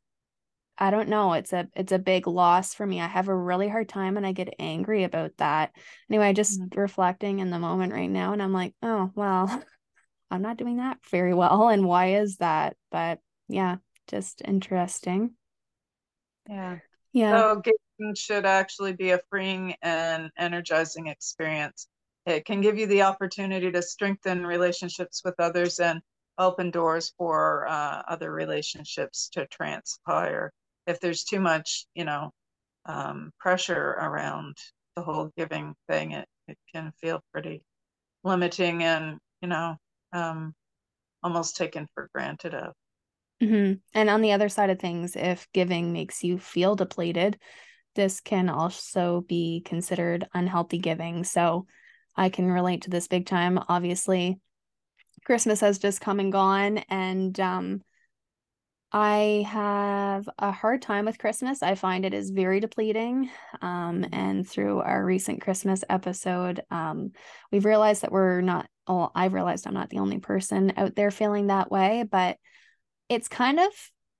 i 0.78 0.90
don't 0.90 1.08
know. 1.08 1.34
It's 1.34 1.52
a 1.52 1.68
it's 1.76 1.92
a 1.92 1.98
big 1.98 2.26
loss 2.26 2.74
for 2.74 2.86
me. 2.86 3.00
I 3.00 3.06
have 3.06 3.28
a 3.28 3.36
really 3.36 3.68
hard 3.68 3.88
time 3.88 4.16
and 4.16 4.26
i 4.26 4.32
get 4.32 4.54
angry 4.58 5.04
about 5.04 5.32
that. 5.38 5.72
Anyway 6.10 6.32
just 6.32 6.60
mm-hmm. 6.60 6.80
reflecting 6.80 7.40
in 7.40 7.50
the 7.50 7.58
moment 7.58 7.92
right 7.92 8.10
now 8.10 8.32
and 8.32 8.42
i'm 8.42 8.52
like 8.52 8.74
oh 8.82 9.10
well 9.14 9.62
i'm 10.30 10.42
not 10.42 10.56
doing 10.56 10.78
that 10.78 10.98
very 11.10 11.34
well. 11.34 11.68
And 11.68 11.84
why 11.84 12.14
is 12.14 12.38
that? 12.38 12.76
But 12.90 13.18
yeah 13.48 13.76
just 14.08 14.42
interesting. 14.44 15.34
Yeah. 16.48 16.78
Yeah. 17.12 17.36
So 17.36 17.62
should 18.14 18.46
actually 18.46 18.92
be 18.92 19.10
a 19.10 19.20
freeing 19.30 19.74
and 19.82 20.30
energizing 20.38 21.06
experience. 21.06 21.88
It 22.26 22.44
can 22.44 22.60
give 22.60 22.78
you 22.78 22.86
the 22.86 23.02
opportunity 23.02 23.70
to 23.72 23.82
strengthen 23.82 24.46
relationships 24.46 25.22
with 25.24 25.34
others 25.38 25.80
and 25.80 26.00
open 26.38 26.70
doors 26.70 27.12
for 27.18 27.66
uh, 27.68 28.02
other 28.08 28.32
relationships 28.32 29.28
to 29.32 29.46
transpire. 29.46 30.52
If 30.86 31.00
there's 31.00 31.24
too 31.24 31.40
much, 31.40 31.86
you 31.94 32.04
know, 32.04 32.30
um, 32.86 33.32
pressure 33.38 33.96
around 34.00 34.56
the 34.96 35.02
whole 35.02 35.30
giving 35.36 35.74
thing, 35.88 36.12
it, 36.12 36.28
it 36.48 36.58
can 36.72 36.92
feel 37.00 37.20
pretty 37.32 37.62
limiting 38.24 38.82
and, 38.82 39.18
you 39.40 39.48
know, 39.48 39.76
um, 40.12 40.54
almost 41.22 41.56
taken 41.56 41.86
for 41.94 42.08
granted 42.14 42.54
of. 42.54 42.72
Mm-hmm. 43.42 43.74
And 43.94 44.10
on 44.10 44.22
the 44.22 44.32
other 44.32 44.48
side 44.48 44.70
of 44.70 44.78
things, 44.78 45.16
if 45.16 45.48
giving 45.52 45.92
makes 45.92 46.22
you 46.22 46.38
feel 46.38 46.76
depleted, 46.76 47.38
this 47.94 48.20
can 48.20 48.48
also 48.48 49.24
be 49.28 49.62
considered 49.64 50.26
unhealthy 50.34 50.78
giving. 50.78 51.24
So 51.24 51.66
I 52.16 52.28
can 52.28 52.50
relate 52.50 52.82
to 52.82 52.90
this 52.90 53.08
big 53.08 53.26
time. 53.26 53.58
Obviously, 53.68 54.40
Christmas 55.24 55.60
has 55.60 55.78
just 55.78 56.00
come 56.00 56.20
and 56.20 56.32
gone, 56.32 56.78
and 56.88 57.38
um, 57.38 57.82
I 58.92 59.46
have 59.48 60.28
a 60.38 60.50
hard 60.50 60.82
time 60.82 61.06
with 61.06 61.18
Christmas. 61.18 61.62
I 61.62 61.76
find 61.76 62.04
it 62.04 62.12
is 62.12 62.30
very 62.30 62.60
depleting. 62.60 63.30
Um, 63.62 64.04
and 64.12 64.46
through 64.46 64.80
our 64.80 65.02
recent 65.02 65.40
Christmas 65.40 65.82
episode, 65.88 66.62
um, 66.70 67.12
we've 67.50 67.64
realized 67.64 68.02
that 68.02 68.12
we're 68.12 68.42
not, 68.42 68.68
well, 68.86 69.10
I've 69.14 69.32
realized 69.32 69.66
I'm 69.66 69.72
not 69.72 69.88
the 69.88 70.00
only 70.00 70.18
person 70.18 70.74
out 70.76 70.94
there 70.94 71.10
feeling 71.10 71.46
that 71.46 71.70
way, 71.70 72.04
but 72.10 72.36
it's 73.08 73.28
kind 73.28 73.60
of 73.60 73.70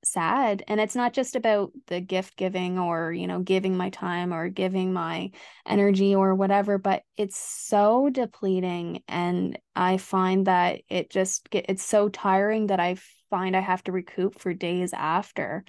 sad 0.05 0.65
and 0.67 0.81
it's 0.81 0.97
not 0.97 1.13
just 1.13 1.37
about 1.37 1.71
the 1.87 2.01
gift 2.01 2.37
giving 2.37 2.79
or 2.79 3.13
you 3.13 3.27
know 3.27 3.41
giving 3.41 3.77
my 3.77 3.89
time 3.91 4.33
or 4.33 4.49
giving 4.49 4.93
my 4.93 5.31
energy 5.67 6.15
or 6.15 6.35
whatever 6.35 6.77
but 6.77 7.03
it's 7.17 7.39
so 7.39 8.11
depleting 8.11 9.03
and 9.07 9.59
i 9.77 9.97
find 9.97 10.47
that 10.47 10.81
it 10.89 11.11
just 11.11 11.49
get, 11.51 11.67
it's 11.69 11.85
so 11.85 12.09
tiring 12.09 12.67
that 12.67 12.81
i 12.81 12.97
find 13.31 13.57
i 13.57 13.61
have 13.61 13.83
to 13.85 13.93
recoup 13.93 14.41
for 14.41 14.53
days 14.53 14.93
after 14.93 15.65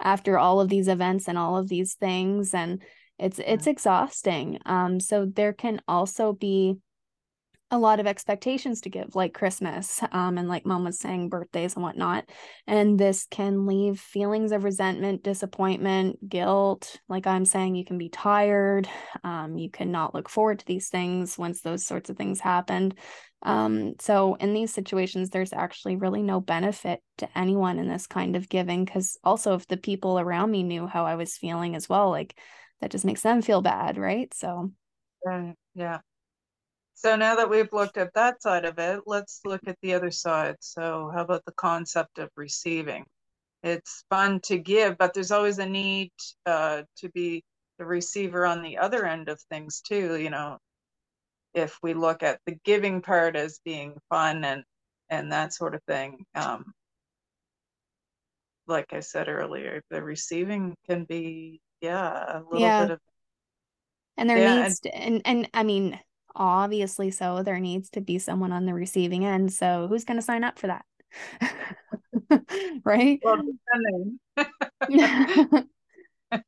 after 0.00 0.38
all 0.38 0.60
of 0.60 0.68
these 0.68 0.88
events 0.88 1.28
and 1.28 1.36
all 1.36 1.56
of 1.56 1.68
these 1.68 1.94
things 1.94 2.54
and 2.54 2.82
it's 3.18 3.38
it's 3.38 3.66
exhausting 3.66 4.58
um 4.66 5.00
so 5.00 5.26
there 5.26 5.52
can 5.52 5.80
also 5.86 6.32
be 6.32 6.76
a 7.70 7.78
lot 7.78 7.98
of 7.98 8.06
expectations 8.06 8.80
to 8.82 8.90
give, 8.90 9.16
like 9.16 9.34
Christmas, 9.34 10.00
um, 10.12 10.38
and 10.38 10.48
like 10.48 10.64
mom 10.64 10.84
was 10.84 11.00
saying, 11.00 11.28
birthdays 11.28 11.74
and 11.74 11.82
whatnot. 11.82 12.30
And 12.66 12.98
this 12.98 13.26
can 13.28 13.66
leave 13.66 13.98
feelings 13.98 14.52
of 14.52 14.62
resentment, 14.62 15.24
disappointment, 15.24 16.28
guilt. 16.28 17.00
Like 17.08 17.26
I'm 17.26 17.44
saying, 17.44 17.74
you 17.74 17.84
can 17.84 17.98
be 17.98 18.08
tired. 18.08 18.88
Um, 19.24 19.58
you 19.58 19.68
cannot 19.68 20.14
look 20.14 20.28
forward 20.28 20.60
to 20.60 20.66
these 20.66 20.88
things 20.88 21.36
once 21.36 21.60
those 21.60 21.84
sorts 21.84 22.08
of 22.08 22.16
things 22.16 22.38
happened. 22.38 22.94
Um, 23.42 23.94
so 24.00 24.34
in 24.36 24.54
these 24.54 24.72
situations, 24.72 25.30
there's 25.30 25.52
actually 25.52 25.96
really 25.96 26.22
no 26.22 26.40
benefit 26.40 27.00
to 27.18 27.28
anyone 27.36 27.78
in 27.78 27.88
this 27.88 28.06
kind 28.06 28.36
of 28.36 28.48
giving 28.48 28.84
because 28.84 29.18
also 29.24 29.54
if 29.54 29.66
the 29.66 29.76
people 29.76 30.18
around 30.20 30.50
me 30.50 30.62
knew 30.62 30.86
how 30.86 31.04
I 31.04 31.16
was 31.16 31.36
feeling 31.36 31.74
as 31.74 31.88
well, 31.88 32.10
like 32.10 32.38
that 32.80 32.90
just 32.90 33.04
makes 33.04 33.22
them 33.22 33.42
feel 33.42 33.60
bad, 33.60 33.98
right? 33.98 34.32
So 34.34 34.72
yeah. 35.74 35.98
So 36.96 37.14
now 37.14 37.36
that 37.36 37.50
we've 37.50 37.72
looked 37.74 37.98
at 37.98 38.14
that 38.14 38.42
side 38.42 38.64
of 38.64 38.78
it, 38.78 39.02
let's 39.04 39.40
look 39.44 39.60
at 39.66 39.76
the 39.82 39.92
other 39.92 40.10
side. 40.10 40.56
So 40.60 41.10
how 41.14 41.22
about 41.24 41.44
the 41.44 41.52
concept 41.52 42.18
of 42.18 42.30
receiving? 42.36 43.04
It's 43.62 44.04
fun 44.08 44.40
to 44.44 44.56
give, 44.56 44.96
but 44.96 45.12
there's 45.12 45.30
always 45.30 45.58
a 45.58 45.66
need 45.66 46.10
uh, 46.46 46.84
to 46.96 47.10
be 47.10 47.44
the 47.78 47.84
receiver 47.84 48.46
on 48.46 48.62
the 48.62 48.78
other 48.78 49.04
end 49.04 49.28
of 49.28 49.38
things 49.50 49.82
too. 49.82 50.16
You 50.16 50.30
know, 50.30 50.56
if 51.52 51.78
we 51.82 51.92
look 51.92 52.22
at 52.22 52.40
the 52.46 52.58
giving 52.64 53.02
part 53.02 53.36
as 53.36 53.60
being 53.62 53.98
fun 54.08 54.42
and 54.44 54.64
and 55.10 55.32
that 55.32 55.52
sort 55.52 55.74
of 55.74 55.82
thing, 55.84 56.24
um, 56.34 56.72
like 58.66 58.94
I 58.94 59.00
said 59.00 59.28
earlier, 59.28 59.82
the 59.90 60.02
receiving 60.02 60.74
can 60.88 61.04
be 61.04 61.60
yeah 61.82 62.38
a 62.38 62.40
little 62.42 62.60
yeah. 62.60 62.84
bit 62.84 62.90
of 62.92 63.00
and 64.16 64.30
there 64.30 64.38
yeah, 64.38 64.62
needs 64.62 64.80
and, 64.82 64.92
to, 64.92 64.98
and 64.98 65.22
and 65.26 65.50
I 65.52 65.62
mean 65.62 66.00
obviously 66.36 67.10
so 67.10 67.42
there 67.42 67.58
needs 67.58 67.90
to 67.90 68.00
be 68.00 68.18
someone 68.18 68.52
on 68.52 68.66
the 68.66 68.74
receiving 68.74 69.24
end 69.24 69.52
so 69.52 69.86
who's 69.88 70.04
going 70.04 70.18
to 70.18 70.24
sign 70.24 70.44
up 70.44 70.58
for 70.58 70.68
that 70.68 70.84
right 72.84 73.20
well, 73.22 73.42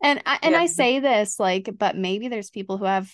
and 0.03 0.23
I, 0.27 0.39
and 0.43 0.53
yeah. 0.53 0.59
I 0.59 0.67
say 0.67 1.01
this 1.01 1.41
like 1.41 1.71
but 1.79 1.97
maybe 1.97 2.29
there's 2.29 2.51
people 2.51 2.79
who 2.79 2.85
have 2.85 3.11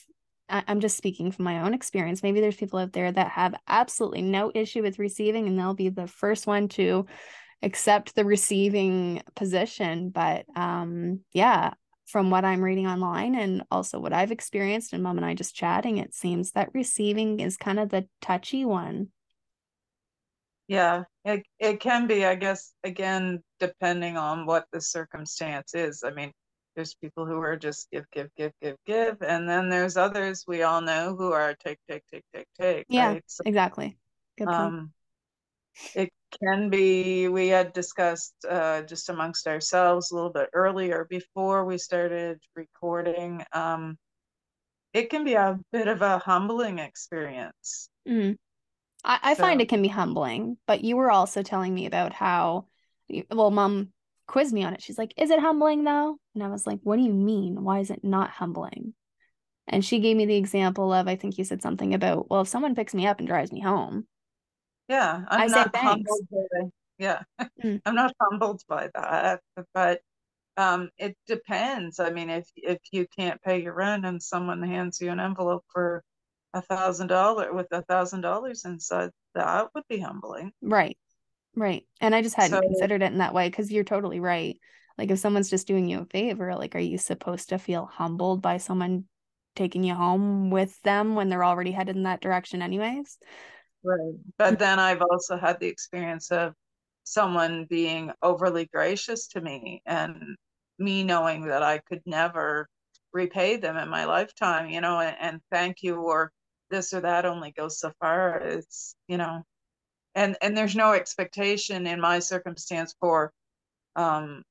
I'm 0.49 0.81
just 0.81 0.97
speaking 0.97 1.33
from 1.33 1.47
my 1.47 1.63
own 1.63 1.73
experience. 1.73 2.23
Maybe 2.23 2.41
there's 2.41 2.57
people 2.57 2.79
out 2.79 2.93
there 2.93 3.11
that 3.11 3.31
have 3.31 3.55
absolutely 3.67 4.23
no 4.23 4.53
issue 4.55 4.83
with 4.83 4.99
receiving 4.99 5.47
and 5.47 5.59
they'll 5.59 5.75
be 5.75 5.89
the 5.89 6.07
first 6.07 6.47
one 6.47 6.69
to 6.71 7.07
accept 7.63 8.15
the 8.15 8.27
receiving 8.27 9.23
position. 9.35 10.11
But 10.11 10.45
um 10.55 11.21
yeah, 11.33 11.73
from 12.15 12.31
what 12.31 12.45
I'm 12.45 12.63
reading 12.63 12.87
online 12.87 13.35
and 13.35 13.65
also 13.73 13.99
what 13.99 14.13
I've 14.13 14.31
experienced 14.31 14.93
and 14.93 15.03
mom 15.03 15.17
and 15.17 15.27
I 15.27 15.35
just 15.35 15.53
chatting, 15.53 15.99
it 15.99 16.15
seems 16.15 16.53
that 16.53 16.73
receiving 16.73 17.41
is 17.41 17.57
kind 17.57 17.81
of 17.81 17.89
the 17.89 18.07
touchy 18.21 18.65
one. 18.65 19.09
Yeah, 20.69 21.03
it, 21.25 21.43
it 21.59 21.81
can 21.81 22.07
be, 22.07 22.25
I 22.25 22.37
guess, 22.37 22.73
again, 22.85 23.43
depending 23.59 24.17
on 24.17 24.47
what 24.47 24.67
the 24.71 24.81
circumstance 24.81 25.75
is. 25.75 26.05
I 26.05 26.13
mean, 26.13 26.31
there's 26.77 26.95
people 26.95 27.27
who 27.27 27.41
are 27.41 27.57
just 27.57 27.91
give, 27.91 28.05
give, 28.13 28.29
give, 28.37 28.53
give, 28.63 28.77
give. 28.87 29.17
And 29.21 29.49
then 29.49 29.69
there's 29.69 29.97
others 29.97 30.45
we 30.47 30.63
all 30.63 30.83
know 30.83 31.17
who 31.19 31.33
are 31.33 31.57
take, 31.65 31.79
take, 31.91 32.05
take, 32.13 32.23
take, 32.33 32.47
take. 32.61 32.87
Yeah, 32.89 33.09
right? 33.09 33.25
so, 33.27 33.43
exactly. 33.45 33.99
Good. 34.39 34.47
Um, 34.47 34.93
it 35.95 36.11
can 36.41 36.71
be 36.71 37.29
we 37.29 37.49
had 37.49 37.73
discussed 37.73 38.35
uh, 38.49 38.83
just 38.83 39.09
amongst 39.09 39.47
ourselves 39.47 40.11
a 40.11 40.15
little 40.15 40.31
bit 40.31 40.49
earlier 40.53 41.07
before 41.09 41.65
we 41.65 41.79
started 41.79 42.39
recording 42.55 43.45
um, 43.53 43.97
it 44.93 45.11
can 45.11 45.25
be 45.25 45.35
a 45.35 45.59
bit 45.73 45.89
of 45.89 46.03
a 46.03 46.19
humbling 46.19 46.79
experience 46.79 47.89
mm. 48.09 48.37
i, 49.05 49.19
I 49.23 49.35
so. 49.35 49.43
find 49.43 49.61
it 49.61 49.69
can 49.69 49.83
be 49.83 49.89
humbling 49.89 50.57
but 50.67 50.83
you 50.83 50.97
were 50.97 51.11
also 51.11 51.43
telling 51.43 51.75
me 51.75 51.87
about 51.87 52.13
how 52.13 52.67
well 53.31 53.51
mom 53.51 53.91
quizzed 54.27 54.55
me 54.55 54.65
on 54.65 54.75
it 54.75 54.83
she's 54.83 54.99
like 54.99 55.13
is 55.17 55.31
it 55.31 55.41
humbling 55.41 55.85
though 55.85 56.17
and 56.35 56.43
i 56.43 56.49
was 56.49 56.67
like 56.67 56.81
what 56.83 56.97
do 56.97 57.03
you 57.03 57.13
mean 57.13 57.63
why 57.63 57.81
is 57.81 57.91
it 57.91 58.03
not 58.03 58.31
humbling 58.31 58.95
and 59.69 59.85
she 59.85 59.99
gave 59.99 60.17
me 60.17 60.25
the 60.25 60.37
example 60.37 60.93
of 60.93 61.07
i 61.07 61.15
think 61.15 61.37
you 61.37 61.45
said 61.45 61.61
something 61.61 61.93
about 61.93 62.31
well 62.31 62.41
if 62.41 62.49
someone 62.49 62.75
picks 62.75 62.95
me 62.95 63.07
up 63.07 63.19
and 63.19 63.29
drives 63.29 63.53
me 63.53 63.61
home 63.61 64.07
yeah, 64.89 65.25
I'm 65.29 65.43
I 65.43 65.47
not 65.47 65.77
humbled 65.77 66.29
by, 66.31 66.61
yeah, 66.99 67.23
mm. 67.63 67.81
I'm 67.85 67.95
not 67.95 68.15
humbled 68.21 68.63
by 68.69 68.91
that, 68.95 69.41
but 69.73 70.01
um, 70.57 70.91
it 70.99 71.17
depends. 71.27 72.01
I 72.01 72.11
mean, 72.11 72.31
if 72.31 72.49
if 72.57 72.79
you 72.93 73.07
can't 73.17 73.41
pay 73.43 73.63
your 73.63 73.75
rent 73.75 74.05
and 74.05 74.23
someone 74.23 74.63
hands 74.63 75.01
you 75.01 75.11
an 75.11 75.21
envelope 75.21 75.65
for 75.73 76.03
a 76.53 76.63
thousand 76.63 77.09
dollar 77.09 77.53
with 77.53 77.67
a 77.73 77.83
thousand 77.83 78.21
dollars 78.21 78.65
inside, 78.65 79.11
that 79.35 79.69
would 79.75 79.85
be 79.89 79.99
humbling. 79.99 80.53
Right, 80.63 80.97
right. 81.57 81.85
And 82.01 82.15
I 82.15 82.23
just 82.23 82.37
hadn't 82.37 82.59
so, 82.59 82.61
considered 82.61 83.03
it 83.03 83.13
in 83.13 83.19
that 83.19 83.35
way 83.35 83.49
because 83.49 83.73
you're 83.73 83.85
totally 83.85 84.21
right. 84.21 84.57
Like 84.97 85.11
if 85.11 85.19
someone's 85.19 85.51
just 85.51 85.67
doing 85.67 85.89
you 85.89 86.03
a 86.03 86.05
favor, 86.05 86.55
like 86.55 86.77
are 86.77 86.81
you 86.81 86.99
supposed 86.99 87.49
to 87.49 87.59
feel 87.59 87.87
humbled 87.87 88.41
by 88.41 88.59
someone 88.59 89.05
taking 89.57 89.83
you 89.83 89.95
home 89.95 90.51
with 90.51 90.81
them 90.83 91.17
when 91.17 91.29
they're 91.29 91.45
already 91.45 91.73
headed 91.73 91.97
in 91.97 92.05
that 92.05 92.21
direction, 92.21 92.63
anyways? 92.63 93.19
Right. 93.85 94.15
But 94.39 94.59
then 94.59 94.79
I've 94.79 95.03
also 95.03 95.37
had 95.37 95.61
the 95.61 95.69
experience 95.69 96.31
of 96.31 96.55
someone 97.05 97.67
being 97.69 98.11
overly 98.23 98.67
gracious 98.67 99.27
to 99.29 99.41
me 99.41 99.83
and 99.85 100.37
me 100.79 101.05
knowing 101.05 101.47
that 101.47 101.63
I 101.63 101.79
could 101.79 102.03
never 102.07 102.69
repay 103.13 103.57
them 103.57 103.77
in 103.77 103.89
my 103.89 104.07
lifetime, 104.07 104.71
you 104.71 104.81
know, 104.81 105.01
and, 105.01 105.17
and 105.21 105.41
thank 105.53 105.83
you 105.83 105.97
or 105.97 106.33
this 106.71 106.95
or 106.95 107.01
that 107.03 107.27
only 107.27 107.53
goes 107.53 107.79
so 107.79 107.93
far. 108.01 108.39
It's, 108.39 108.97
you 109.07 109.19
know, 109.19 109.45
and 110.15 110.37
and 110.41 110.57
there's 110.57 110.77
no 110.77 110.93
expectation 110.93 111.87
in 111.87 112.01
my 112.01 112.19
circumstance 112.19 112.95
for 113.01 113.33
um 113.97 114.43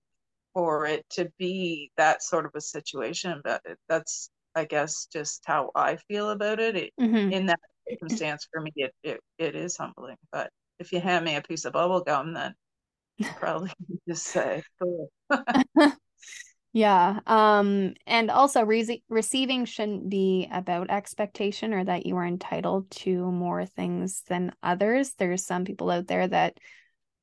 for 0.53 0.85
it 0.85 1.05
to 1.09 1.31
be 1.39 1.91
that 1.97 2.21
sort 2.21 2.45
of 2.45 2.51
a 2.55 2.61
situation 2.61 3.41
but 3.43 3.61
that's 3.89 4.29
i 4.55 4.65
guess 4.65 5.07
just 5.11 5.41
how 5.45 5.71
i 5.75 5.95
feel 6.07 6.29
about 6.29 6.59
it, 6.59 6.75
it 6.75 6.93
mm-hmm. 6.99 7.31
in 7.31 7.45
that 7.47 7.59
circumstance 7.89 8.47
for 8.51 8.61
me 8.61 8.71
it, 8.75 8.93
it, 9.03 9.19
it 9.37 9.55
is 9.55 9.77
humbling 9.77 10.17
but 10.31 10.49
if 10.79 10.91
you 10.91 10.99
hand 10.99 11.25
me 11.25 11.35
a 11.35 11.41
piece 11.41 11.65
of 11.65 11.73
bubble 11.73 12.01
gum 12.01 12.33
then 12.33 12.53
probably 13.39 13.71
just 14.07 14.25
say 14.25 14.63
cool. 14.81 15.11
yeah 16.73 17.19
um 17.27 17.93
and 18.07 18.31
also 18.31 18.63
re- 18.63 19.03
receiving 19.09 19.65
shouldn't 19.65 20.09
be 20.09 20.47
about 20.51 20.89
expectation 20.89 21.73
or 21.73 21.83
that 21.83 22.05
you 22.05 22.17
are 22.17 22.25
entitled 22.25 22.89
to 22.89 23.31
more 23.31 23.65
things 23.65 24.23
than 24.27 24.51
others 24.63 25.13
there's 25.17 25.45
some 25.45 25.65
people 25.65 25.91
out 25.91 26.07
there 26.07 26.27
that 26.27 26.57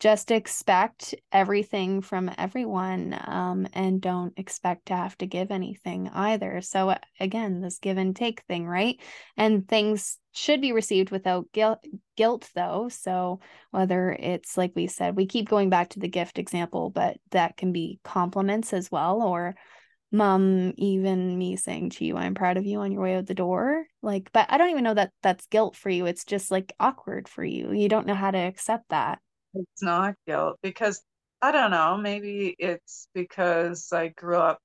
just 0.01 0.31
expect 0.31 1.15
everything 1.31 2.01
from 2.01 2.31
everyone 2.39 3.15
um, 3.27 3.69
and 3.75 4.01
don't 4.01 4.33
expect 4.39 4.87
to 4.87 4.97
have 4.97 5.17
to 5.19 5.27
give 5.27 5.51
anything 5.51 6.09
either. 6.09 6.63
So, 6.63 6.97
again, 7.21 7.61
this 7.61 7.79
give 7.79 7.99
and 7.99 8.17
take 8.17 8.41
thing, 8.45 8.67
right? 8.67 8.99
And 9.37 9.69
things 9.69 10.17
should 10.33 10.63
be 10.63 10.73
received 10.73 11.11
without 11.11 11.53
guilt, 11.53 11.85
guilt, 12.17 12.49
though. 12.55 12.89
So, 12.89 13.41
whether 13.73 14.11
it's 14.11 14.57
like 14.57 14.73
we 14.75 14.87
said, 14.87 15.17
we 15.17 15.27
keep 15.27 15.51
going 15.51 15.69
back 15.69 15.91
to 15.91 16.01
the 16.01 16.09
gift 16.09 16.39
example, 16.39 16.89
but 16.89 17.19
that 17.33 17.59
can 17.59 17.71
be 17.71 18.01
compliments 18.03 18.73
as 18.73 18.91
well, 18.91 19.21
or 19.21 19.55
mom 20.13 20.73
even 20.77 21.39
me 21.39 21.55
saying 21.55 21.89
to 21.89 22.05
you 22.05 22.17
i'm 22.17 22.35
proud 22.35 22.57
of 22.57 22.67
you 22.67 22.81
on 22.81 22.91
your 22.91 23.03
way 23.03 23.15
out 23.15 23.27
the 23.27 23.33
door 23.33 23.85
like 24.03 24.29
but 24.33 24.45
i 24.49 24.59
don't 24.59 24.71
even 24.71 24.83
know 24.83 24.93
that 24.93 25.13
that's 25.23 25.47
guilt 25.47 25.77
for 25.77 25.89
you 25.89 26.05
it's 26.05 26.25
just 26.25 26.51
like 26.51 26.73
awkward 26.81 27.29
for 27.29 27.45
you 27.45 27.71
you 27.71 27.89
don't 27.89 28.09
know 28.09 28.15
how 28.15 28.33
to 28.33 28.39
accept 28.39 28.89
that 28.89 29.21
it's 29.55 29.83
not 29.83 30.15
guilt 30.27 30.59
because 30.63 31.03
I 31.43 31.53
don't 31.53 31.71
know, 31.71 31.97
maybe 31.97 32.55
it's 32.59 33.09
because 33.15 33.93
I 33.93 34.09
grew 34.09 34.37
up 34.37 34.59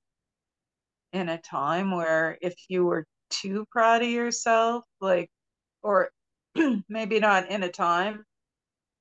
in 1.12 1.28
a 1.28 1.38
time 1.38 1.90
where 1.90 2.36
if 2.42 2.54
you 2.68 2.84
were 2.84 3.06
too 3.30 3.64
proud 3.70 4.02
of 4.02 4.08
yourself, 4.08 4.84
like, 5.00 5.30
or 5.82 6.10
maybe 6.88 7.18
not 7.18 7.50
in 7.50 7.62
a 7.62 7.70
time, 7.70 8.24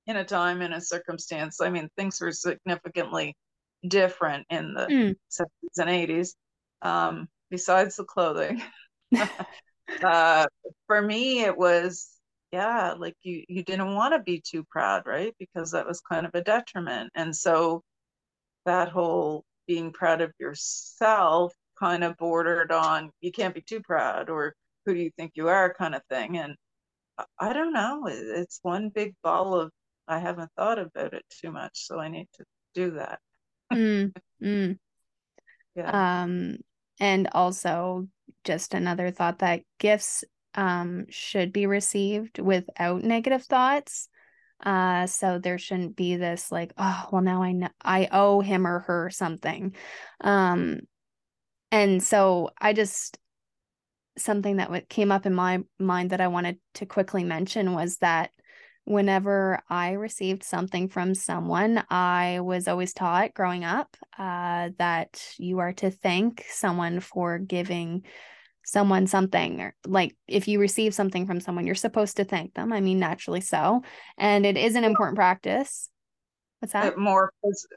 in 0.07 0.15
a 0.15 0.23
time, 0.23 0.61
in 0.61 0.71
a 0.71 0.81
circumstance. 0.81 1.59
I 1.61 1.69
mean, 1.69 1.89
things 1.97 2.21
were 2.21 2.31
significantly 2.31 3.35
different 3.87 4.45
in 4.49 4.73
the 4.73 4.87
mm. 4.87 5.15
70s 5.29 5.77
and 5.77 5.89
80s, 5.89 6.33
um, 6.81 7.27
besides 7.49 7.97
the 7.97 8.05
clothing. 8.05 8.61
uh, 10.03 10.45
for 10.87 11.01
me, 11.01 11.41
it 11.41 11.57
was 11.57 12.14
yeah 12.55 12.93
like 12.97 13.15
you 13.23 13.43
you 13.49 13.63
didn't 13.63 13.95
want 13.95 14.13
to 14.13 14.19
be 14.19 14.39
too 14.39 14.63
proud 14.71 15.03
right? 15.05 15.33
Because 15.39 15.71
that 15.71 15.85
was 15.85 15.99
kind 16.01 16.25
of 16.25 16.31
a 16.33 16.41
detriment. 16.41 17.11
And 17.13 17.35
so 17.35 17.83
that 18.65 18.89
whole 18.89 19.43
being 19.67 19.91
proud 19.91 20.21
of 20.21 20.31
yourself 20.39 21.53
kind 21.77 22.03
of 22.03 22.15
bordered 22.17 22.71
on 22.71 23.11
you 23.19 23.31
can't 23.31 23.53
be 23.53 23.61
too 23.61 23.81
proud 23.81 24.29
or 24.29 24.53
who 24.85 24.93
do 24.93 25.01
you 25.01 25.11
think 25.17 25.31
you 25.35 25.49
are? 25.49 25.73
kind 25.73 25.95
of 25.95 26.01
thing. 26.09 26.37
And 26.37 26.55
i 27.39 27.53
don't 27.53 27.73
know. 27.73 28.03
It's 28.07 28.59
one 28.61 28.89
big 28.89 29.13
ball 29.23 29.59
of 29.59 29.71
i 30.07 30.19
haven't 30.19 30.51
thought 30.57 30.79
about 30.79 31.13
it 31.13 31.23
too 31.29 31.51
much 31.51 31.73
so 31.87 31.99
i 31.99 32.07
need 32.07 32.27
to 32.35 32.43
do 32.73 32.91
that. 32.91 33.19
Mm, 33.73 34.13
mm. 34.41 34.77
yeah. 35.75 36.21
Um 36.23 36.57
and 37.01 37.27
also 37.33 38.07
just 38.45 38.73
another 38.73 39.11
thought 39.11 39.39
that 39.39 39.63
gifts 39.79 40.23
um, 40.55 41.05
should 41.09 41.53
be 41.53 41.67
received 41.67 42.39
without 42.39 43.03
negative 43.03 43.43
thoughts. 43.43 44.09
Uh, 44.63 45.05
so 45.05 45.37
there 45.37 45.57
shouldn't 45.57 45.95
be 45.95 46.15
this 46.15 46.51
like, 46.51 46.73
oh, 46.77 47.07
well, 47.11 47.21
now 47.21 47.43
I 47.43 47.51
know 47.51 47.69
I 47.83 48.07
owe 48.11 48.41
him 48.41 48.65
or 48.65 48.79
her 48.79 49.09
something. 49.09 49.75
Um, 50.21 50.79
and 51.71 52.01
so 52.01 52.51
I 52.59 52.73
just 52.73 53.19
something 54.17 54.57
that 54.57 54.89
came 54.89 55.11
up 55.11 55.25
in 55.25 55.33
my 55.33 55.59
mind 55.77 56.11
that 56.11 56.21
I 56.21 56.27
wanted 56.27 56.57
to 56.75 56.85
quickly 56.85 57.23
mention 57.23 57.73
was 57.73 57.97
that 57.97 58.31
whenever 58.85 59.61
I 59.69 59.91
received 59.93 60.43
something 60.43 60.87
from 60.87 61.15
someone, 61.15 61.83
I 61.89 62.39
was 62.41 62.67
always 62.67 62.93
taught 62.93 63.33
growing 63.33 63.65
up 63.65 63.97
uh, 64.17 64.69
that 64.77 65.21
you 65.37 65.59
are 65.59 65.73
to 65.73 65.89
thank 65.89 66.45
someone 66.49 66.99
for 66.99 67.39
giving 67.39 68.03
someone 68.65 69.07
something 69.07 69.61
or 69.61 69.75
like 69.85 70.15
if 70.27 70.47
you 70.47 70.59
receive 70.59 70.93
something 70.93 71.25
from 71.25 71.39
someone 71.39 71.65
you're 71.65 71.75
supposed 71.75 72.17
to 72.17 72.23
thank 72.23 72.53
them. 72.53 72.73
I 72.73 72.81
mean 72.81 72.99
naturally 72.99 73.41
so. 73.41 73.83
And 74.17 74.45
it 74.45 74.57
is 74.57 74.75
an 74.75 74.83
important 74.83 75.15
practice. 75.15 75.89
What's 76.59 76.73
that? 76.73 76.97
more 76.97 77.31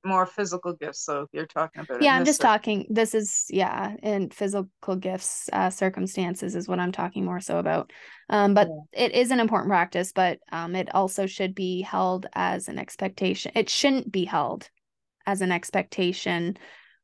more 0.04 0.24
physical 0.24 0.72
gifts 0.72 1.04
so 1.04 1.26
you're 1.32 1.46
talking 1.46 1.82
about 1.82 2.00
yeah 2.00 2.14
i'm 2.14 2.24
just 2.24 2.40
talking 2.40 2.86
this 2.88 3.12
is 3.12 3.44
yeah 3.50 3.94
in 4.02 4.30
physical 4.30 4.96
gifts 4.98 5.50
uh, 5.52 5.68
circumstances 5.68 6.54
is 6.54 6.68
what 6.68 6.78
i'm 6.78 6.92
talking 6.92 7.24
more 7.24 7.40
so 7.40 7.58
about. 7.58 7.92
Um, 8.30 8.54
but 8.54 8.68
yeah. 8.68 9.04
it 9.04 9.12
is 9.12 9.30
an 9.30 9.40
important 9.40 9.70
practice 9.70 10.12
but 10.12 10.38
um, 10.52 10.74
it 10.74 10.94
also 10.94 11.26
should 11.26 11.54
be 11.54 11.82
held 11.82 12.26
as 12.32 12.68
an 12.68 12.78
expectation 12.78 13.52
it 13.54 13.68
shouldn't 13.68 14.10
be 14.10 14.24
held 14.24 14.70
as 15.26 15.42
an 15.42 15.52
expectation 15.52 16.56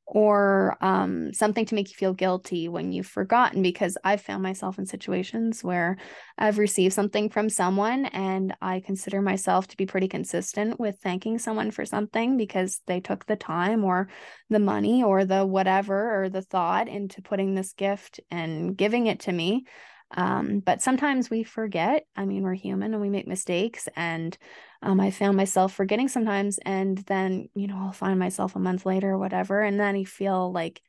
or 0.06 0.76
um, 0.80 1.32
something 1.32 1.64
to 1.64 1.74
make 1.74 1.90
you 1.90 1.96
feel 1.96 2.12
guilty 2.12 2.68
when 2.68 2.92
you've 2.92 3.06
forgotten 3.06 3.62
because 3.62 3.96
I've 4.04 4.20
found 4.20 4.42
myself 4.42 4.78
in 4.78 4.86
situations 4.86 5.64
where 5.64 5.96
I've 6.36 6.58
received 6.58 6.94
something 6.94 7.30
from 7.30 7.48
someone 7.48 8.06
and 8.06 8.54
I 8.60 8.80
consider 8.80 9.22
myself 9.22 9.66
to 9.68 9.76
be 9.76 9.86
pretty 9.86 10.08
consistent 10.08 10.78
with 10.78 10.98
thanking 11.02 11.38
someone 11.38 11.70
for 11.70 11.86
something 11.86 12.36
because 12.36 12.80
they 12.86 13.00
took 13.00 13.24
the 13.26 13.36
time 13.36 13.82
or 13.82 14.08
the 14.50 14.58
money 14.58 15.02
or 15.02 15.24
the 15.24 15.46
whatever 15.46 16.22
or 16.22 16.28
the 16.28 16.42
thought 16.42 16.88
into 16.88 17.22
putting 17.22 17.54
this 17.54 17.72
gift 17.72 18.20
and 18.30 18.76
giving 18.76 19.06
it 19.06 19.20
to 19.20 19.32
me. 19.32 19.64
Um, 20.14 20.60
but 20.60 20.80
sometimes 20.80 21.28
we 21.28 21.42
forget. 21.42 22.06
I 22.16 22.24
mean, 22.24 22.42
we're 22.42 22.54
human 22.54 22.94
and 22.94 23.00
we 23.00 23.10
make 23.10 23.26
mistakes. 23.26 23.88
And 23.96 24.36
um, 24.80 25.00
I 25.00 25.10
found 25.10 25.36
myself 25.36 25.74
forgetting 25.74 26.08
sometimes. 26.08 26.58
And 26.58 26.98
then, 26.98 27.48
you 27.54 27.66
know, 27.66 27.76
I'll 27.76 27.92
find 27.92 28.18
myself 28.18 28.56
a 28.56 28.60
month 28.60 28.86
later 28.86 29.10
or 29.10 29.18
whatever. 29.18 29.60
And 29.60 29.78
then 29.78 29.96
I 29.96 30.04
feel 30.04 30.52
like 30.52 30.80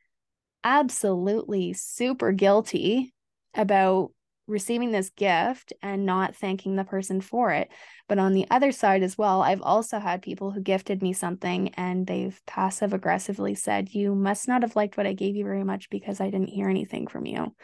absolutely 0.62 1.72
super 1.72 2.32
guilty 2.32 3.12
about 3.54 4.10
receiving 4.46 4.92
this 4.92 5.10
gift 5.10 5.72
and 5.82 6.06
not 6.06 6.36
thanking 6.36 6.76
the 6.76 6.84
person 6.84 7.20
for 7.20 7.50
it. 7.50 7.68
But 8.08 8.18
on 8.18 8.32
the 8.32 8.46
other 8.50 8.70
side 8.70 9.02
as 9.02 9.18
well, 9.18 9.42
I've 9.42 9.62
also 9.62 9.98
had 9.98 10.22
people 10.22 10.52
who 10.52 10.60
gifted 10.60 11.02
me 11.02 11.12
something 11.12 11.70
and 11.74 12.06
they've 12.06 12.40
passive 12.46 12.92
aggressively 12.92 13.54
said, 13.54 13.92
You 13.92 14.14
must 14.14 14.46
not 14.46 14.62
have 14.62 14.76
liked 14.76 14.96
what 14.96 15.06
I 15.06 15.14
gave 15.14 15.34
you 15.34 15.44
very 15.44 15.64
much 15.64 15.90
because 15.90 16.20
I 16.20 16.30
didn't 16.30 16.48
hear 16.48 16.68
anything 16.68 17.08
from 17.08 17.26
you. 17.26 17.54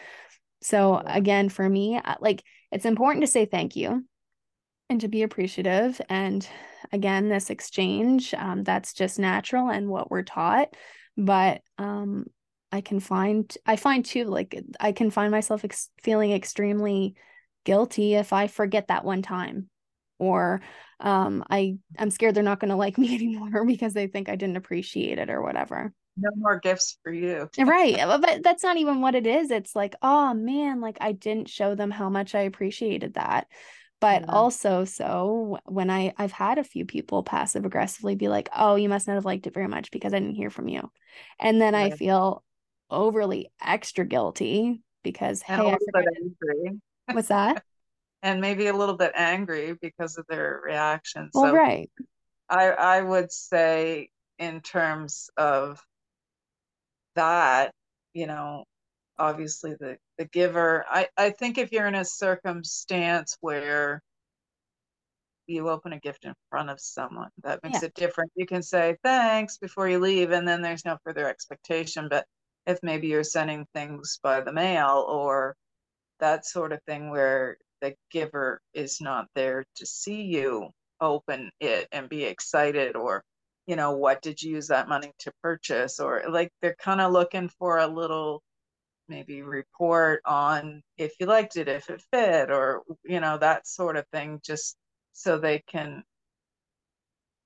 So 0.63 1.03
again, 1.05 1.49
for 1.49 1.69
me, 1.69 1.97
uh, 1.97 2.15
like 2.21 2.43
it's 2.71 2.85
important 2.85 3.25
to 3.25 3.31
say 3.31 3.45
thank 3.45 3.77
you 3.77 4.05
and 4.89 5.01
to 5.01 5.09
be 5.09 5.23
appreciative. 5.23 6.01
And 6.09 6.47
again, 6.93 7.29
this 7.29 7.51
exchange, 7.51 8.35
um, 8.35 8.63
that's 8.65 8.93
just 8.93 9.19
natural 9.19 9.69
and 9.69 9.89
what 9.89 10.11
we're 10.11 10.23
taught. 10.23 10.75
But 11.17 11.63
um, 11.79 12.27
I 12.71 12.81
can 12.81 13.01
find, 13.01 13.53
I 13.67 13.77
find 13.77 14.05
too, 14.05 14.25
like 14.25 14.61
I 14.81 14.93
can 14.93 15.11
find 15.11 15.31
myself 15.31 15.65
ex- 15.65 15.91
feeling 16.03 16.33
extremely 16.33 17.17
guilty 17.65 18.15
if 18.15 18.33
I 18.33 18.47
forget 18.47 18.89
that 18.89 19.05
one 19.05 19.23
time 19.23 19.69
or 20.19 20.63
um, 21.01 21.45
I 21.51 21.79
I'm 21.99 22.11
scared 22.11 22.35
they're 22.35 22.43
not 22.45 22.61
going 22.61 22.71
to 22.71 22.77
like 22.77 22.97
me 22.99 23.15
anymore 23.15 23.67
because 23.67 23.93
they 23.93 24.07
think 24.07 24.29
I 24.29 24.37
didn't 24.37 24.57
appreciate 24.57 25.19
it 25.19 25.31
or 25.31 25.43
whatever 25.43 25.93
no 26.17 26.31
more 26.37 26.59
gifts 26.59 26.99
for 27.03 27.13
you. 27.13 27.49
right. 27.59 27.99
Uh, 27.99 28.19
but 28.19 28.43
that's 28.43 28.63
not 28.63 28.77
even 28.77 29.01
what 29.01 29.15
it 29.15 29.27
is. 29.27 29.51
It's 29.51 29.75
like, 29.77 29.95
oh 30.03 30.35
man, 30.35 30.81
like 30.81 30.99
I 31.01 31.13
didn't 31.13 31.49
show 31.49 31.75
them 31.75 31.91
how 31.91 32.09
much 32.09 32.35
I 32.35 32.41
appreciated 32.41 33.15
that. 33.15 33.49
But 34.01 34.23
yeah. 34.23 34.33
also, 34.33 34.85
so 34.85 35.59
when 35.65 35.89
I 35.89 36.13
I've 36.19 36.33
had 36.33 36.59
a 36.59 36.65
few 36.65 36.85
people 36.85 37.23
passive 37.23 37.65
aggressively 37.65 38.17
be 38.17 38.29
like, 38.29 38.49
"Oh, 38.57 38.75
you 38.75 38.89
must 38.89 39.07
not 39.07 39.15
have 39.15 39.25
liked 39.25 39.47
it 39.47 39.55
very 39.55 39.69
much 39.69 39.93
because 39.93 40.13
I 40.13 40.19
didn't 40.19 40.35
hear 40.35 40.51
from 40.51 40.69
you," 40.69 40.91
and 41.39 41.61
then 41.61 41.75
right. 41.75 41.93
I 41.93 41.97
feel 41.97 42.43
overly 42.91 43.53
extra 43.65 44.05
guilty 44.05 44.83
because 45.05 45.43
and 45.47 45.63
hey. 45.63 45.77
What's 47.13 47.29
that? 47.29 47.63
and 48.23 48.41
maybe 48.41 48.69
a 48.69 48.77
little 48.77 48.97
bit 48.97 49.13
angry 49.15 49.75
because 49.81 50.17
of 50.17 50.27
their 50.29 50.61
reaction. 50.65 51.31
Well, 51.35 51.47
so 51.47 51.55
right. 51.55 51.91
I 52.49 52.71
I 52.71 53.03
would 53.03 53.33
say 53.33 54.11
in 54.39 54.61
terms 54.61 55.31
of 55.37 55.85
that, 57.15 57.73
you 58.15 58.27
know, 58.27 58.65
obviously 59.19 59.75
the 59.79 59.97
the 60.19 60.27
giver. 60.27 60.85
I 60.89 61.09
I 61.17 61.31
think 61.31 61.59
if 61.59 61.73
you're 61.73 61.87
in 61.87 61.95
a 61.95 62.05
circumstance 62.05 63.37
where 63.41 64.03
you 65.47 65.69
open 65.69 65.93
a 65.93 66.01
gift 66.01 66.25
in 66.25 66.35
front 66.51 66.71
of 66.71 66.81
someone, 66.81 67.31
that 67.43 67.63
makes 67.63 67.83
yeah. 67.83 67.87
it 67.87 67.95
different. 67.95 68.31
You 68.37 68.47
can 68.47 68.63
say 68.63 68.97
thanks 69.03 69.59
before 69.59 69.89
you 69.89 69.99
leave, 69.99 70.31
and 70.31 70.47
then 70.47 70.63
there's 70.63 70.85
no 70.85 70.99
further 71.05 71.29
expectation. 71.29 72.09
But 72.09 72.27
if 72.67 72.79
maybe 72.83 73.09
you're 73.09 73.25
sending 73.25 73.67
things 73.75 74.19
by 74.23 74.41
the 74.41 74.53
mail 74.53 75.05
or 75.09 75.57
that 76.21 76.47
sort 76.47 76.73
of 76.73 76.81
thing 76.85 77.11
where 77.11 77.59
the 77.81 77.95
giver 78.11 78.61
is 78.75 79.01
not 79.01 79.27
there 79.35 79.65
to 79.77 79.87
see 79.87 80.23
you 80.23 80.71
open 81.01 81.51
it 81.61 81.89
and 81.91 82.09
be 82.09 82.25
excited 82.25 82.95
or 82.95 83.25
you 83.73 83.77
know, 83.77 83.93
what 83.93 84.21
did 84.21 84.43
you 84.43 84.57
use 84.57 84.67
that 84.69 84.87
money 84.87 85.13
to 85.21 85.33
purchase? 85.43 85.99
Or 85.99 86.25
like 86.29 86.53
they're 86.61 86.77
kind 86.79 87.01
of 87.01 87.11
looking 87.11 87.49
for 87.49 87.79
a 87.79 87.87
little 87.87 88.43
maybe 89.09 89.41
report 89.41 90.21
on 90.27 90.83
if 90.99 91.15
you 91.19 91.25
liked 91.25 91.57
it, 91.57 91.69
if 91.69 91.89
it 91.89 92.03
fit, 92.13 92.51
or, 92.51 92.83
you 93.03 93.19
know, 93.19 93.39
that 93.39 93.67
sort 93.67 93.97
of 93.97 94.05
thing, 94.13 94.41
just 94.45 94.77
so 95.15 95.39
they 95.39 95.61
can, 95.67 96.03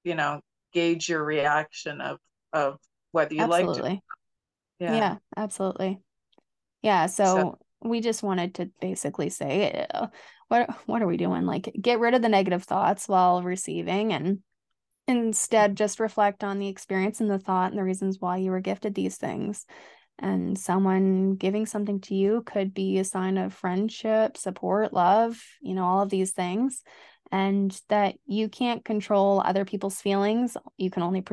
you 0.03 0.17
know, 0.17 0.41
gauge 0.73 1.09
your 1.09 1.23
reaction 1.23 2.01
of, 2.01 2.19
of 2.53 2.79
whether 3.13 3.33
you 3.33 3.43
absolutely. 3.43 3.83
liked 3.83 4.03
it. 4.81 4.85
Yeah. 4.85 4.97
yeah, 4.97 5.17
absolutely. 5.37 6.01
Yeah. 6.83 7.07
So, 7.07 7.25
so 7.25 7.59
we 7.83 8.01
just 8.01 8.25
wanted 8.25 8.57
to 8.57 8.69
basically 8.81 9.31
say, 9.31 9.87
uh, 9.95 10.09
what, 10.49 10.71
what 10.87 11.03
are 11.03 11.07
we 11.07 11.19
doing? 11.19 11.47
Like 11.47 11.73
get 11.81 12.01
rid 12.01 12.15
of 12.15 12.23
the 12.23 12.29
negative 12.29 12.65
thoughts 12.65 13.07
while 13.07 13.45
receiving 13.45 14.13
and 14.13 14.41
Instead, 15.09 15.77
just 15.77 16.01
reflect 16.01 16.43
on 16.43 16.59
the 16.59 16.69
experience 16.69 17.21
and 17.21 17.31
the 17.31 17.39
thought 17.39 17.71
and 17.71 17.79
the 17.79 17.85
reasons 17.85 18.21
why 18.21 18.39
you 18.39 18.51
were 18.51 18.61
gifted 18.61 18.95
these 18.95 19.17
things. 19.17 19.65
And 20.19 20.59
someone 20.59 21.35
giving 21.37 21.67
something 21.67 22.01
to 22.03 22.15
you 22.15 22.43
could 22.45 22.73
be 22.73 22.99
a 22.99 23.05
sign 23.05 23.39
of 23.39 23.55
friendship, 23.55 24.37
support, 24.37 24.93
love, 24.93 25.41
you 25.61 25.75
know, 25.75 25.85
all 25.85 26.03
of 26.03 26.11
these 26.11 26.33
things. 26.33 26.83
And 27.31 27.79
that 27.89 28.15
you 28.27 28.49
can't 28.49 28.85
control 28.85 29.43
other 29.45 29.65
people's 29.65 30.01
feelings. 30.01 30.57
You 30.77 30.91
can 30.91 31.03
only, 31.03 31.25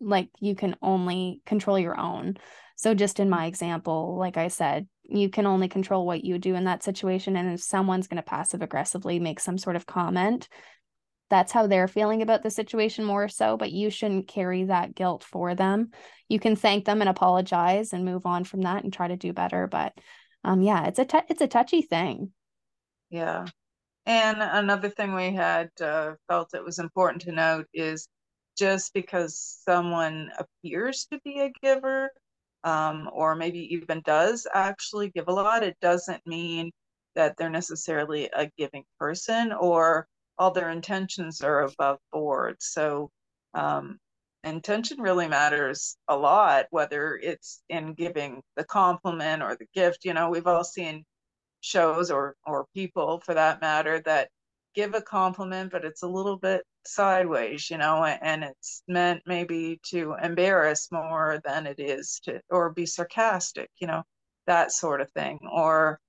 like, 0.00 0.30
you 0.40 0.54
can 0.54 0.76
only 0.80 1.42
control 1.44 1.78
your 1.78 1.98
own. 1.98 2.38
So, 2.76 2.94
just 2.94 3.20
in 3.20 3.28
my 3.28 3.46
example, 3.46 4.16
like 4.18 4.36
I 4.36 4.48
said, 4.48 4.88
you 5.04 5.28
can 5.28 5.46
only 5.46 5.68
control 5.68 6.06
what 6.06 6.24
you 6.24 6.38
do 6.38 6.54
in 6.54 6.64
that 6.64 6.82
situation. 6.82 7.36
And 7.36 7.52
if 7.52 7.62
someone's 7.62 8.06
going 8.06 8.16
to 8.16 8.22
passive 8.22 8.62
aggressively 8.62 9.18
make 9.18 9.40
some 9.40 9.58
sort 9.58 9.76
of 9.76 9.86
comment, 9.86 10.48
that's 11.32 11.50
how 11.50 11.66
they're 11.66 11.88
feeling 11.88 12.20
about 12.20 12.42
the 12.42 12.50
situation 12.50 13.06
more 13.06 13.26
so 13.26 13.56
but 13.56 13.72
you 13.72 13.88
shouldn't 13.88 14.28
carry 14.28 14.64
that 14.64 14.94
guilt 14.94 15.24
for 15.24 15.54
them. 15.54 15.90
You 16.28 16.38
can 16.38 16.56
thank 16.56 16.84
them 16.84 17.00
and 17.00 17.08
apologize 17.08 17.94
and 17.94 18.04
move 18.04 18.26
on 18.26 18.44
from 18.44 18.60
that 18.60 18.84
and 18.84 18.92
try 18.92 19.08
to 19.08 19.16
do 19.16 19.32
better 19.32 19.66
but 19.66 19.94
um 20.44 20.60
yeah 20.60 20.84
it's 20.84 20.98
a 20.98 21.06
t- 21.06 21.28
it's 21.30 21.40
a 21.40 21.48
touchy 21.48 21.80
thing. 21.80 22.32
Yeah. 23.08 23.46
And 24.04 24.42
another 24.42 24.90
thing 24.90 25.14
we 25.14 25.32
had 25.32 25.70
uh, 25.80 26.14
felt 26.28 26.54
it 26.54 26.64
was 26.64 26.78
important 26.78 27.22
to 27.22 27.32
note 27.32 27.66
is 27.72 28.08
just 28.58 28.92
because 28.92 29.58
someone 29.64 30.30
appears 30.38 31.06
to 31.12 31.18
be 31.24 31.40
a 31.40 31.52
giver 31.62 32.10
um, 32.64 33.08
or 33.10 33.34
maybe 33.36 33.74
even 33.74 34.02
does 34.04 34.46
actually 34.52 35.10
give 35.10 35.28
a 35.28 35.32
lot 35.32 35.62
it 35.62 35.76
doesn't 35.80 36.26
mean 36.26 36.70
that 37.14 37.36
they're 37.38 37.48
necessarily 37.48 38.28
a 38.34 38.50
giving 38.58 38.84
person 38.98 39.52
or 39.52 40.06
all 40.38 40.50
their 40.50 40.70
intentions 40.70 41.40
are 41.42 41.62
above 41.62 41.98
board. 42.12 42.56
So 42.60 43.10
um, 43.54 43.98
intention 44.44 45.00
really 45.00 45.28
matters 45.28 45.96
a 46.08 46.16
lot, 46.16 46.66
whether 46.70 47.16
it's 47.16 47.62
in 47.68 47.94
giving 47.94 48.42
the 48.56 48.64
compliment 48.64 49.42
or 49.42 49.56
the 49.56 49.66
gift. 49.74 50.04
You 50.04 50.14
know, 50.14 50.30
we've 50.30 50.46
all 50.46 50.64
seen 50.64 51.04
shows 51.60 52.10
or 52.10 52.36
or 52.44 52.66
people 52.74 53.20
for 53.20 53.34
that 53.34 53.60
matter 53.60 54.00
that 54.00 54.28
give 54.74 54.94
a 54.94 55.02
compliment, 55.02 55.70
but 55.70 55.84
it's 55.84 56.02
a 56.02 56.08
little 56.08 56.36
bit 56.36 56.62
sideways, 56.84 57.70
you 57.70 57.78
know, 57.78 58.04
and 58.04 58.42
it's 58.44 58.82
meant 58.88 59.22
maybe 59.26 59.80
to 59.84 60.14
embarrass 60.22 60.90
more 60.90 61.40
than 61.44 61.66
it 61.66 61.78
is 61.78 62.20
to 62.24 62.40
or 62.50 62.70
be 62.70 62.86
sarcastic, 62.86 63.70
you 63.78 63.86
know, 63.86 64.02
that 64.46 64.72
sort 64.72 65.00
of 65.00 65.10
thing. 65.12 65.38
Or 65.50 66.00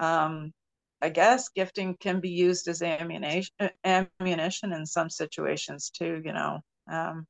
um, 0.00 0.52
I 1.02 1.08
guess 1.08 1.48
gifting 1.48 1.96
can 1.98 2.20
be 2.20 2.30
used 2.30 2.68
as 2.68 2.80
ammunition 2.80 3.52
ammunition 3.84 4.72
in 4.72 4.86
some 4.86 5.10
situations 5.10 5.90
too, 5.90 6.22
you 6.24 6.32
know. 6.32 6.60
Um, 6.90 7.26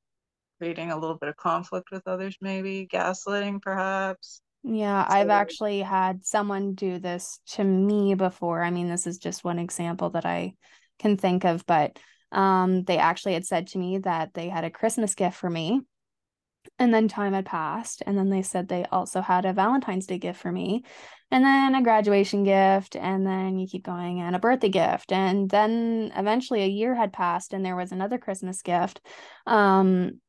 creating 0.61 0.93
a 0.93 0.99
little 0.99 1.17
bit 1.17 1.29
of 1.29 1.37
conflict 1.37 1.91
with 1.91 2.07
others, 2.07 2.37
maybe 2.41 2.87
gaslighting, 2.87 3.63
perhaps. 3.63 4.43
Yeah, 4.63 5.05
I've 5.09 5.31
actually 5.31 5.81
had 5.81 6.25
someone 6.25 6.75
do 6.75 7.01
this 7.01 7.41
to 7.49 7.65
me 7.65 8.15
before. 8.15 8.63
I 8.63 8.71
mean, 8.71 8.89
this 8.89 9.09
is 9.09 9.19
just 9.19 9.43
one 9.43 9.59
example 9.59 10.11
that 10.11 10.25
I 10.25 10.55
can 11.01 11.17
think 11.17 11.45
of, 11.45 11.67
but 11.67 11.99
um, 12.31 12.85
they 12.85 12.99
actually 12.99 13.33
had 13.33 13.45
said 13.45 13.69
to 13.69 13.79
me 13.79 13.99
that 13.99 14.35
they 14.35 14.49
had 14.49 14.65
a 14.65 14.71
Christmas 14.71 15.17
gift 15.17 15.37
for 15.37 15.51
me. 15.51 15.81
And 16.79 16.95
then 16.95 17.09
time 17.09 17.33
had 17.33 17.45
passed. 17.45 18.05
And 18.07 18.17
then 18.17 18.31
they 18.31 18.43
said 18.43 18.69
they 18.69 18.85
also 18.93 19.21
had 19.21 19.45
a 19.45 19.53
Valentine's 19.53 20.07
Day 20.07 20.19
gift 20.19 20.41
for 20.41 20.53
me. 20.53 20.85
And 21.33 21.43
then 21.43 21.75
a 21.75 21.83
graduation 21.83 22.45
gift. 22.45 22.95
And 22.95 23.27
then 23.27 23.59
you 23.59 23.67
keep 23.67 23.85
going 23.85 24.21
and 24.21 24.37
a 24.37 24.39
birthday 24.39 24.69
gift. 24.69 25.13
And 25.13 25.49
then 25.49 26.13
eventually 26.15 26.63
a 26.63 26.69
year 26.69 26.95
had 26.95 27.13
passed 27.13 27.55
and 27.55 27.65
there 27.65 27.75
was 27.75 27.91
another 27.91 28.19
Christmas 28.19 28.61
gift. 28.61 29.01
Um, 29.47 30.21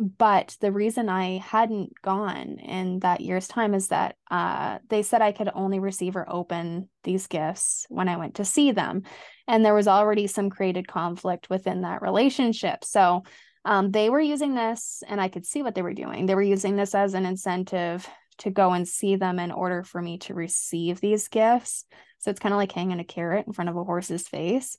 but 0.00 0.56
the 0.60 0.72
reason 0.72 1.08
I 1.08 1.38
hadn't 1.38 1.92
gone 2.02 2.58
in 2.58 2.98
that 2.98 3.20
year's 3.20 3.46
time 3.46 3.74
is 3.74 3.88
that 3.88 4.16
uh, 4.28 4.78
they 4.88 5.02
said 5.02 5.22
I 5.22 5.30
could 5.30 5.50
only 5.54 5.78
receive 5.78 6.16
or 6.16 6.28
open 6.28 6.88
these 7.04 7.28
gifts 7.28 7.86
when 7.88 8.08
I 8.08 8.16
went 8.16 8.34
to 8.34 8.44
see 8.44 8.72
them. 8.72 9.02
And 9.46 9.64
there 9.64 9.72
was 9.72 9.86
already 9.86 10.26
some 10.26 10.50
created 10.50 10.88
conflict 10.88 11.48
within 11.48 11.82
that 11.82 12.02
relationship. 12.02 12.82
So 12.82 13.22
um, 13.64 13.92
they 13.92 14.10
were 14.10 14.20
using 14.20 14.54
this, 14.54 15.02
and 15.06 15.20
I 15.20 15.28
could 15.28 15.46
see 15.46 15.62
what 15.62 15.74
they 15.74 15.82
were 15.82 15.94
doing. 15.94 16.26
They 16.26 16.34
were 16.34 16.42
using 16.42 16.76
this 16.76 16.94
as 16.94 17.14
an 17.14 17.24
incentive 17.24 18.06
to 18.38 18.50
go 18.50 18.72
and 18.72 18.86
see 18.86 19.16
them 19.16 19.38
in 19.38 19.52
order 19.52 19.82
for 19.82 20.00
me 20.00 20.18
to 20.18 20.34
receive 20.34 21.00
these 21.00 21.28
gifts. 21.28 21.84
So 22.18 22.30
it's 22.30 22.40
kind 22.40 22.52
of 22.54 22.58
like 22.58 22.72
hanging 22.72 23.00
a 23.00 23.04
carrot 23.04 23.46
in 23.46 23.52
front 23.52 23.70
of 23.70 23.76
a 23.76 23.84
horse's 23.84 24.26
face. 24.26 24.76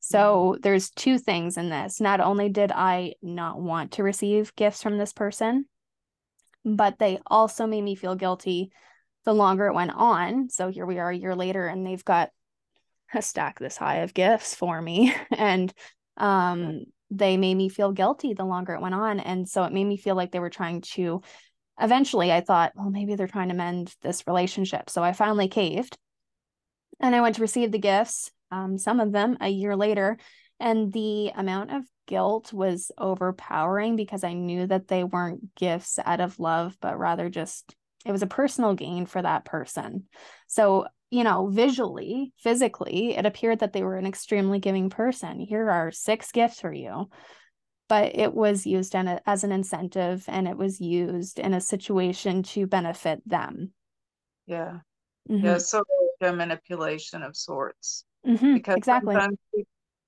So 0.00 0.58
there's 0.60 0.90
two 0.90 1.18
things 1.18 1.56
in 1.56 1.70
this. 1.70 2.00
Not 2.00 2.20
only 2.20 2.50
did 2.50 2.70
I 2.70 3.14
not 3.22 3.60
want 3.60 3.92
to 3.92 4.02
receive 4.02 4.54
gifts 4.54 4.82
from 4.82 4.98
this 4.98 5.14
person, 5.14 5.64
but 6.64 6.98
they 6.98 7.20
also 7.26 7.66
made 7.66 7.82
me 7.82 7.94
feel 7.94 8.14
guilty 8.14 8.70
the 9.24 9.32
longer 9.32 9.66
it 9.66 9.74
went 9.74 9.92
on. 9.92 10.50
So 10.50 10.68
here 10.68 10.84
we 10.84 10.98
are 10.98 11.10
a 11.10 11.16
year 11.16 11.34
later 11.34 11.66
and 11.66 11.86
they've 11.86 12.04
got 12.04 12.30
a 13.14 13.22
stack 13.22 13.58
this 13.58 13.76
high 13.76 13.98
of 13.98 14.14
gifts 14.14 14.54
for 14.54 14.80
me 14.80 15.14
and 15.30 15.72
um 16.16 16.84
they 17.10 17.36
made 17.36 17.54
me 17.54 17.68
feel 17.68 17.92
guilty 17.92 18.34
the 18.34 18.44
longer 18.44 18.74
it 18.74 18.80
went 18.80 18.94
on 18.94 19.20
and 19.20 19.48
so 19.48 19.64
it 19.64 19.72
made 19.72 19.84
me 19.84 19.96
feel 19.96 20.16
like 20.16 20.32
they 20.32 20.40
were 20.40 20.50
trying 20.50 20.80
to 20.80 21.22
eventually 21.80 22.32
I 22.32 22.40
thought, 22.40 22.72
well 22.74 22.90
maybe 22.90 23.14
they're 23.14 23.26
trying 23.26 23.48
to 23.48 23.54
mend 23.54 23.94
this 24.02 24.26
relationship. 24.26 24.90
So 24.90 25.02
I 25.02 25.12
finally 25.12 25.48
caved 25.48 25.96
and 27.00 27.14
I 27.14 27.20
went 27.20 27.36
to 27.36 27.42
receive 27.42 27.72
the 27.72 27.78
gifts 27.78 28.30
um, 28.54 28.78
some 28.78 29.00
of 29.00 29.12
them 29.12 29.36
a 29.40 29.48
year 29.48 29.76
later. 29.76 30.16
And 30.60 30.92
the 30.92 31.30
amount 31.36 31.72
of 31.72 31.82
guilt 32.06 32.52
was 32.52 32.92
overpowering 32.96 33.96
because 33.96 34.22
I 34.22 34.34
knew 34.34 34.66
that 34.66 34.88
they 34.88 35.02
weren't 35.02 35.54
gifts 35.56 35.98
out 36.04 36.20
of 36.20 36.38
love, 36.38 36.76
but 36.80 36.98
rather 36.98 37.28
just 37.28 37.74
it 38.06 38.12
was 38.12 38.22
a 38.22 38.28
personal 38.28 38.74
gain 38.74 39.06
for 39.06 39.20
that 39.20 39.44
person. 39.44 40.04
So, 40.46 40.86
you 41.10 41.24
know, 41.24 41.48
visually, 41.48 42.32
physically, 42.38 43.16
it 43.16 43.26
appeared 43.26 43.60
that 43.60 43.72
they 43.72 43.82
were 43.82 43.96
an 43.96 44.06
extremely 44.06 44.58
giving 44.58 44.90
person. 44.90 45.40
Here 45.40 45.68
are 45.70 45.90
six 45.90 46.30
gifts 46.30 46.60
for 46.60 46.72
you. 46.72 47.08
But 47.94 48.16
it 48.16 48.34
was 48.34 48.66
used 48.66 48.96
a, 48.96 49.20
as 49.24 49.44
an 49.44 49.52
incentive 49.52 50.24
and 50.26 50.48
it 50.48 50.56
was 50.56 50.80
used 50.80 51.38
in 51.38 51.54
a 51.54 51.60
situation 51.60 52.42
to 52.42 52.66
benefit 52.66 53.22
them. 53.24 53.72
Yeah. 54.48 54.80
Mm-hmm. 55.30 55.46
Yeah. 55.46 55.58
So 55.58 55.84
a 56.20 56.32
manipulation 56.32 57.22
of 57.22 57.36
sorts. 57.36 58.04
Mm-hmm, 58.26 58.54
because 58.54 58.78
exactly. 58.78 59.16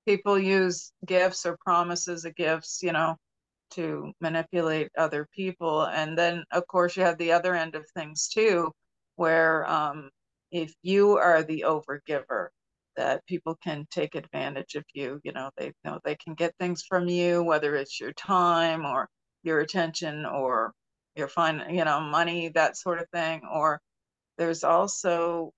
people 0.05 0.37
use 0.37 0.91
gifts 1.05 1.45
or 1.45 1.55
promises 1.63 2.25
of 2.25 2.35
gifts, 2.35 2.83
you 2.83 2.91
know, 2.91 3.15
to 3.71 4.11
manipulate 4.19 4.89
other 4.97 5.25
people. 5.33 5.83
And 5.83 6.17
then, 6.17 6.43
of 6.51 6.67
course, 6.67 6.97
you 6.97 7.03
have 7.03 7.17
the 7.17 7.31
other 7.31 7.55
end 7.55 7.75
of 7.75 7.85
things 7.95 8.27
too, 8.27 8.73
where 9.15 9.65
um, 9.65 10.09
if 10.51 10.73
you 10.81 11.15
are 11.15 11.41
the 11.41 11.63
overgiver, 11.65 12.47
that 12.97 13.25
people 13.27 13.55
can 13.63 13.87
take 13.91 14.15
advantage 14.15 14.75
of 14.75 14.83
you. 14.93 15.19
You 15.23 15.31
know, 15.33 15.51
they 15.57 15.67
you 15.67 15.73
know 15.85 15.99
they 16.03 16.15
can 16.15 16.33
get 16.35 16.53
things 16.59 16.83
from 16.87 17.07
you, 17.07 17.43
whether 17.43 17.75
it's 17.75 17.99
your 17.99 18.13
time 18.13 18.85
or 18.85 19.09
your 19.43 19.59
attention 19.61 20.25
or 20.25 20.73
your 21.15 21.27
fine, 21.27 21.63
you 21.73 21.85
know, 21.85 22.01
money, 22.01 22.49
that 22.49 22.77
sort 22.77 22.99
of 22.99 23.09
thing. 23.11 23.41
Or 23.51 23.81
there's 24.37 24.63
also 24.63 25.51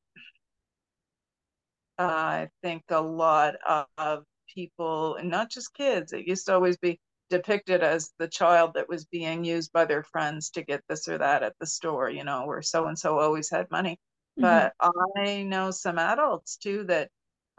I 1.97 2.47
think 2.63 2.83
a 2.89 3.01
lot 3.01 3.55
of 3.97 4.23
people, 4.53 5.15
and 5.15 5.29
not 5.29 5.49
just 5.51 5.73
kids, 5.73 6.13
it 6.13 6.27
used 6.27 6.45
to 6.47 6.53
always 6.53 6.77
be 6.77 6.99
depicted 7.29 7.83
as 7.83 8.11
the 8.19 8.27
child 8.27 8.73
that 8.75 8.89
was 8.89 9.05
being 9.05 9.43
used 9.43 9.71
by 9.73 9.85
their 9.85 10.03
friends 10.03 10.49
to 10.51 10.63
get 10.63 10.81
this 10.89 11.07
or 11.07 11.17
that 11.19 11.43
at 11.43 11.53
the 11.59 11.65
store, 11.67 12.09
you 12.09 12.23
know, 12.23 12.45
where 12.45 12.61
so 12.61 12.87
and 12.87 12.97
so 12.97 13.19
always 13.19 13.49
had 13.49 13.69
money. 13.71 13.99
Mm-hmm. 14.39 14.43
But 14.43 14.73
I 14.79 15.43
know 15.43 15.71
some 15.71 15.99
adults 15.99 16.57
too 16.57 16.85
that, 16.85 17.09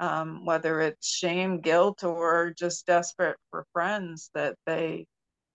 um, 0.00 0.46
whether 0.46 0.80
it's 0.80 1.08
shame, 1.08 1.60
guilt, 1.60 2.04
or 2.04 2.52
just 2.58 2.86
desperate 2.86 3.36
for 3.50 3.66
friends, 3.72 4.30
that 4.34 4.56
they 4.66 5.06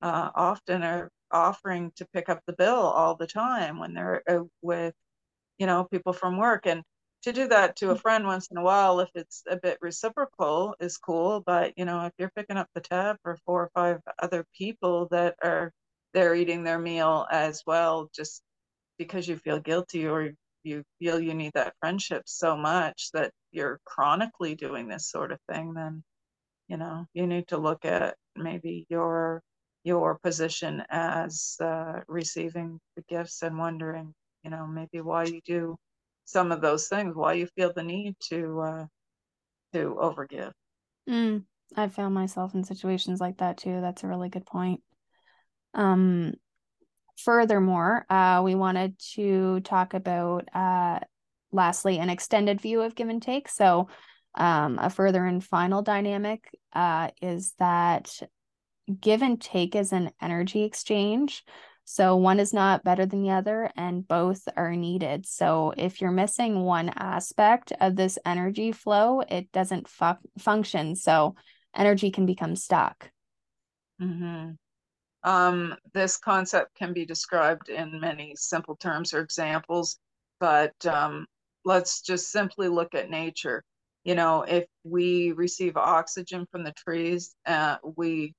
uh, 0.01 0.31
often 0.35 0.83
are 0.83 1.09
offering 1.31 1.91
to 1.97 2.07
pick 2.13 2.29
up 2.29 2.41
the 2.47 2.53
bill 2.53 2.75
all 2.75 3.15
the 3.15 3.27
time 3.27 3.79
when 3.79 3.93
they're 3.93 4.23
uh, 4.29 4.43
with, 4.61 4.93
you 5.59 5.67
know, 5.67 5.85
people 5.91 6.13
from 6.13 6.37
work. 6.37 6.67
And 6.67 6.83
to 7.23 7.33
do 7.33 7.47
that 7.47 7.75
to 7.77 7.89
a 7.89 7.95
friend 7.95 8.27
once 8.27 8.49
in 8.51 8.57
a 8.57 8.63
while 8.63 8.99
if 8.99 9.09
it's 9.15 9.43
a 9.49 9.57
bit 9.57 9.79
reciprocal 9.81 10.75
is 10.79 10.97
cool 10.97 11.41
but 11.45 11.73
you 11.75 11.83
know 11.83 12.05
if 12.05 12.13
you're 12.19 12.31
picking 12.35 12.57
up 12.57 12.67
the 12.75 12.81
tab 12.81 13.17
for 13.23 13.35
four 13.45 13.63
or 13.63 13.71
five 13.73 13.99
other 14.21 14.45
people 14.55 15.07
that 15.09 15.35
are 15.43 15.71
they're 16.13 16.35
eating 16.35 16.63
their 16.63 16.77
meal 16.77 17.25
as 17.31 17.63
well 17.65 18.11
just 18.15 18.43
because 18.99 19.27
you 19.27 19.37
feel 19.37 19.59
guilty 19.59 20.07
or 20.07 20.33
you 20.65 20.83
feel 20.99 21.19
you 21.19 21.33
need 21.33 21.51
that 21.53 21.73
friendship 21.79 22.23
so 22.25 22.57
much 22.57 23.09
that 23.13 23.31
you're 23.51 23.79
chronically 23.85 24.55
doing 24.55 24.87
this 24.87 25.09
sort 25.09 25.31
of 25.31 25.39
thing 25.49 25.73
then 25.73 26.03
you 26.67 26.77
know 26.77 27.05
you 27.13 27.27
need 27.27 27.47
to 27.47 27.57
look 27.57 27.85
at 27.85 28.15
maybe 28.35 28.85
your 28.89 29.41
your 29.83 30.17
position 30.23 30.83
as 30.89 31.57
uh, 31.61 31.99
receiving 32.07 32.79
the 32.95 33.03
gifts 33.07 33.43
and 33.43 33.57
wondering 33.57 34.13
you 34.43 34.49
know 34.49 34.65
maybe 34.65 35.01
why 35.01 35.23
you 35.23 35.41
do 35.45 35.75
some 36.25 36.51
of 36.51 36.61
those 36.61 36.87
things 36.87 37.15
why 37.15 37.33
you 37.33 37.47
feel 37.55 37.71
the 37.73 37.83
need 37.83 38.15
to 38.19 38.59
uh 38.61 38.85
to 39.73 39.95
overgive. 39.99 40.51
Mm, 41.07 41.43
i've 41.75 41.93
found 41.93 42.13
myself 42.13 42.55
in 42.55 42.63
situations 42.63 43.19
like 43.21 43.37
that 43.37 43.57
too 43.57 43.81
that's 43.81 44.03
a 44.03 44.07
really 44.07 44.29
good 44.29 44.45
point. 44.45 44.81
Um 45.73 46.33
furthermore 47.17 48.05
uh 48.09 48.41
we 48.43 48.55
wanted 48.55 48.97
to 48.99 49.59
talk 49.61 49.93
about 49.93 50.47
uh 50.53 50.99
lastly 51.51 51.99
an 51.99 52.09
extended 52.09 52.59
view 52.59 52.81
of 52.81 52.95
give 52.95 53.09
and 53.09 53.21
take 53.21 53.47
so 53.47 53.87
um 54.35 54.77
a 54.79 54.89
further 54.89 55.25
and 55.25 55.43
final 55.43 55.81
dynamic 55.81 56.49
uh 56.73 57.09
is 57.21 57.53
that 57.59 58.21
give 58.99 59.21
and 59.21 59.41
take 59.41 59.75
is 59.75 59.93
an 59.93 60.11
energy 60.21 60.63
exchange 60.63 61.43
so 61.85 62.15
one 62.15 62.39
is 62.39 62.51
not 62.51 62.83
better 62.83 63.05
than 63.05 63.21
the 63.21 63.29
other, 63.29 63.71
and 63.75 64.07
both 64.07 64.47
are 64.57 64.75
needed. 64.75 65.27
So 65.27 65.71
if 65.77 66.01
you're 66.01 66.11
missing 66.11 66.63
one 66.63 66.89
aspect 66.89 67.71
of 67.79 67.95
this 67.95 68.17
energy 68.25 68.71
flow, 68.71 69.21
it 69.21 69.51
doesn't 69.51 69.87
fu- 69.87 70.17
function. 70.39 70.95
So 70.95 71.35
energy 71.75 72.09
can 72.09 72.25
become 72.25 72.55
stuck. 72.55 73.11
Mm-hmm. 74.01 74.53
Um, 75.25 75.75
this 75.93 76.17
concept 76.17 76.75
can 76.75 76.93
be 76.93 77.05
described 77.05 77.69
in 77.69 77.99
many 77.99 78.35
simple 78.37 78.75
terms 78.75 79.13
or 79.13 79.19
examples, 79.21 79.97
but 80.39 80.73
um, 80.85 81.25
let's 81.65 82.01
just 82.01 82.31
simply 82.31 82.67
look 82.67 82.93
at 82.93 83.09
nature. 83.09 83.63
You 84.03 84.13
know, 84.13 84.43
if 84.43 84.65
we 84.83 85.31
receive 85.31 85.77
oxygen 85.77 86.45
from 86.51 86.63
the 86.63 86.73
trees, 86.73 87.35
uh, 87.47 87.77
we 87.97 88.35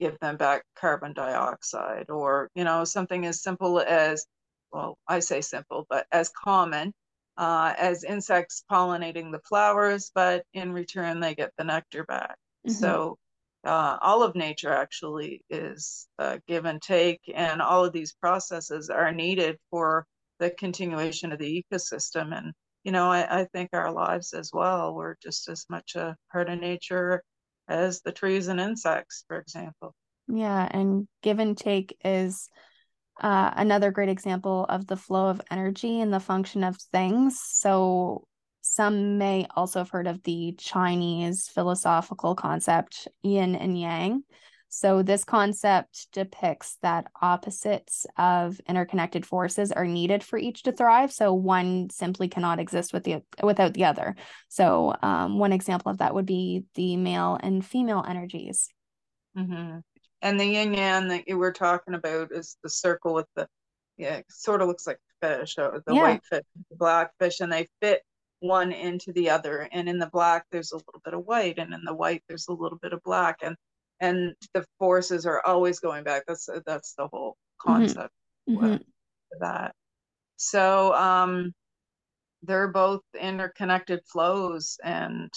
give 0.00 0.18
them 0.20 0.36
back 0.36 0.64
carbon 0.76 1.12
dioxide 1.12 2.10
or 2.10 2.50
you 2.54 2.64
know 2.64 2.84
something 2.84 3.26
as 3.26 3.42
simple 3.42 3.80
as 3.80 4.26
well 4.72 4.98
i 5.06 5.20
say 5.20 5.40
simple 5.40 5.86
but 5.88 6.06
as 6.12 6.30
common 6.30 6.92
uh, 7.36 7.74
as 7.78 8.04
insects 8.04 8.64
pollinating 8.70 9.32
the 9.32 9.40
flowers 9.40 10.10
but 10.14 10.44
in 10.52 10.72
return 10.72 11.20
they 11.20 11.34
get 11.34 11.52
the 11.58 11.64
nectar 11.64 12.04
back 12.04 12.36
mm-hmm. 12.66 12.70
so 12.70 13.16
uh, 13.64 13.98
all 14.02 14.22
of 14.22 14.34
nature 14.34 14.72
actually 14.72 15.42
is 15.50 16.06
give 16.46 16.64
and 16.64 16.82
take 16.82 17.20
and 17.34 17.62
all 17.62 17.84
of 17.84 17.92
these 17.92 18.12
processes 18.12 18.90
are 18.90 19.12
needed 19.12 19.56
for 19.70 20.06
the 20.38 20.50
continuation 20.50 21.32
of 21.32 21.38
the 21.38 21.64
ecosystem 21.72 22.36
and 22.36 22.52
you 22.82 22.92
know 22.92 23.06
I, 23.10 23.40
I 23.40 23.44
think 23.52 23.70
our 23.72 23.92
lives 23.92 24.32
as 24.32 24.50
well 24.52 24.94
we're 24.94 25.16
just 25.22 25.48
as 25.48 25.64
much 25.70 25.94
a 25.94 26.16
part 26.32 26.48
of 26.48 26.60
nature 26.60 27.22
as 27.68 28.00
the 28.02 28.12
trees 28.12 28.48
and 28.48 28.60
insects, 28.60 29.24
for 29.26 29.38
example. 29.38 29.94
Yeah, 30.28 30.68
and 30.70 31.06
give 31.22 31.38
and 31.38 31.56
take 31.56 31.96
is 32.04 32.48
uh, 33.20 33.52
another 33.56 33.90
great 33.90 34.08
example 34.08 34.66
of 34.68 34.86
the 34.86 34.96
flow 34.96 35.28
of 35.28 35.40
energy 35.50 36.00
and 36.00 36.12
the 36.12 36.20
function 36.20 36.64
of 36.64 36.76
things. 36.92 37.40
So 37.42 38.26
some 38.74 39.18
may 39.18 39.46
also 39.54 39.80
have 39.80 39.90
heard 39.90 40.06
of 40.06 40.22
the 40.24 40.54
Chinese 40.58 41.48
philosophical 41.48 42.34
concept 42.34 43.06
yin 43.22 43.54
and 43.54 43.78
yang. 43.78 44.24
So, 44.68 45.02
this 45.02 45.22
concept 45.22 46.08
depicts 46.10 46.78
that 46.82 47.06
opposites 47.22 48.06
of 48.18 48.60
interconnected 48.68 49.24
forces 49.24 49.70
are 49.70 49.86
needed 49.86 50.24
for 50.24 50.36
each 50.36 50.64
to 50.64 50.72
thrive. 50.72 51.12
So, 51.12 51.32
one 51.32 51.90
simply 51.90 52.26
cannot 52.26 52.58
exist 52.58 52.92
with 52.92 53.04
the, 53.04 53.22
without 53.40 53.74
the 53.74 53.84
other. 53.84 54.16
So, 54.48 54.96
um, 55.00 55.38
one 55.38 55.52
example 55.52 55.92
of 55.92 55.98
that 55.98 56.12
would 56.12 56.26
be 56.26 56.64
the 56.74 56.96
male 56.96 57.38
and 57.40 57.64
female 57.64 58.04
energies. 58.04 58.68
Mm-hmm. 59.38 59.78
And 60.22 60.40
the 60.40 60.46
yin 60.46 60.74
yang 60.74 61.06
that 61.08 61.28
you 61.28 61.38
were 61.38 61.52
talking 61.52 61.94
about 61.94 62.32
is 62.32 62.56
the 62.64 62.70
circle 62.70 63.14
with 63.14 63.26
the, 63.36 63.46
yeah, 63.96 64.22
sort 64.28 64.60
of 64.60 64.66
looks 64.66 64.88
like 64.88 64.98
fish, 65.22 65.54
or 65.56 65.84
the 65.86 65.94
yeah. 65.94 66.02
white 66.02 66.24
fish, 66.24 66.42
the 66.70 66.76
black 66.76 67.12
fish, 67.20 67.38
and 67.38 67.52
they 67.52 67.68
fit 67.80 68.02
one 68.44 68.72
into 68.72 69.12
the 69.12 69.30
other. 69.30 69.68
And 69.72 69.88
in 69.88 69.98
the 69.98 70.10
black, 70.12 70.46
there's 70.50 70.72
a 70.72 70.76
little 70.76 71.00
bit 71.04 71.14
of 71.14 71.26
white, 71.26 71.58
and 71.58 71.72
in 71.72 71.82
the 71.84 71.94
white, 71.94 72.22
there's 72.28 72.48
a 72.48 72.52
little 72.52 72.78
bit 72.78 72.92
of 72.92 73.02
black. 73.02 73.38
And 73.42 73.56
and 74.00 74.34
the 74.52 74.64
forces 74.78 75.26
are 75.26 75.42
always 75.44 75.80
going 75.80 76.04
back. 76.04 76.24
That's 76.26 76.48
that's 76.66 76.94
the 76.94 77.08
whole 77.08 77.32
mm-hmm. 77.32 77.72
concept 77.72 78.14
mm-hmm. 78.48 78.76
that. 79.40 79.74
So 80.36 80.94
um, 80.94 81.54
they're 82.42 82.68
both 82.68 83.02
interconnected 83.18 84.00
flows 84.06 84.78
and 84.82 85.30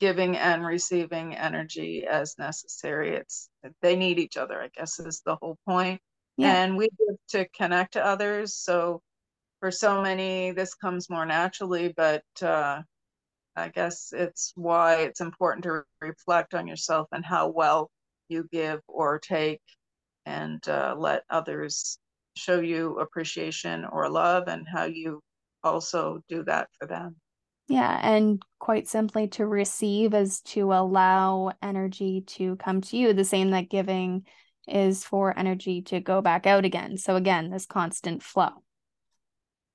giving 0.00 0.36
and 0.36 0.64
receiving 0.64 1.34
energy 1.34 2.06
as 2.06 2.36
necessary. 2.38 3.16
It's 3.16 3.48
they 3.82 3.96
need 3.96 4.18
each 4.18 4.36
other, 4.36 4.60
I 4.60 4.68
guess, 4.68 5.00
is 5.00 5.22
the 5.24 5.36
whole 5.36 5.58
point. 5.66 6.00
Yeah. 6.36 6.62
And 6.62 6.76
we 6.76 6.88
give 6.88 7.16
to 7.30 7.48
connect 7.48 7.94
to 7.94 8.04
others. 8.04 8.54
So 8.54 9.02
for 9.60 9.70
so 9.70 10.02
many, 10.02 10.52
this 10.52 10.74
comes 10.74 11.10
more 11.10 11.26
naturally, 11.26 11.92
but 11.96 12.22
uh, 12.42 12.82
I 13.56 13.68
guess 13.68 14.12
it's 14.12 14.52
why 14.54 15.02
it's 15.02 15.20
important 15.20 15.64
to 15.64 15.82
reflect 16.00 16.54
on 16.54 16.66
yourself 16.66 17.08
and 17.12 17.24
how 17.24 17.48
well 17.48 17.90
you 18.28 18.46
give 18.52 18.80
or 18.86 19.18
take 19.18 19.60
and 20.26 20.66
uh, 20.68 20.94
let 20.96 21.24
others 21.30 21.98
show 22.36 22.60
you 22.60 22.98
appreciation 22.98 23.84
or 23.84 24.08
love 24.08 24.44
and 24.46 24.66
how 24.72 24.84
you 24.84 25.20
also 25.64 26.22
do 26.28 26.44
that 26.44 26.68
for 26.78 26.86
them. 26.86 27.16
Yeah, 27.68 27.98
and 28.02 28.42
quite 28.58 28.88
simply 28.88 29.28
to 29.28 29.46
receive 29.46 30.14
is 30.14 30.40
to 30.40 30.72
allow 30.72 31.52
energy 31.62 32.22
to 32.28 32.56
come 32.56 32.80
to 32.82 32.96
you, 32.96 33.12
the 33.12 33.24
same 33.24 33.50
that 33.50 33.68
giving 33.68 34.24
is 34.66 35.04
for 35.04 35.38
energy 35.38 35.82
to 35.82 36.00
go 36.00 36.22
back 36.22 36.46
out 36.46 36.64
again. 36.64 36.96
So, 36.96 37.16
again, 37.16 37.50
this 37.50 37.66
constant 37.66 38.22
flow. 38.22 38.62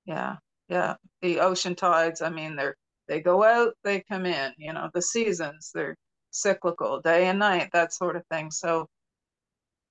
Yeah, 0.05 0.37
yeah. 0.69 0.95
The 1.21 1.39
ocean 1.39 1.75
tides, 1.75 2.21
I 2.21 2.29
mean, 2.29 2.55
they're 2.55 2.75
they 3.07 3.21
go 3.21 3.43
out, 3.43 3.73
they 3.83 4.01
come 4.01 4.25
in, 4.25 4.53
you 4.57 4.73
know, 4.73 4.89
the 4.93 5.01
seasons, 5.01 5.71
they're 5.73 5.95
cyclical, 6.31 7.01
day 7.01 7.27
and 7.27 7.39
night, 7.39 7.69
that 7.73 7.93
sort 7.93 8.15
of 8.15 8.25
thing. 8.27 8.49
So, 8.51 8.87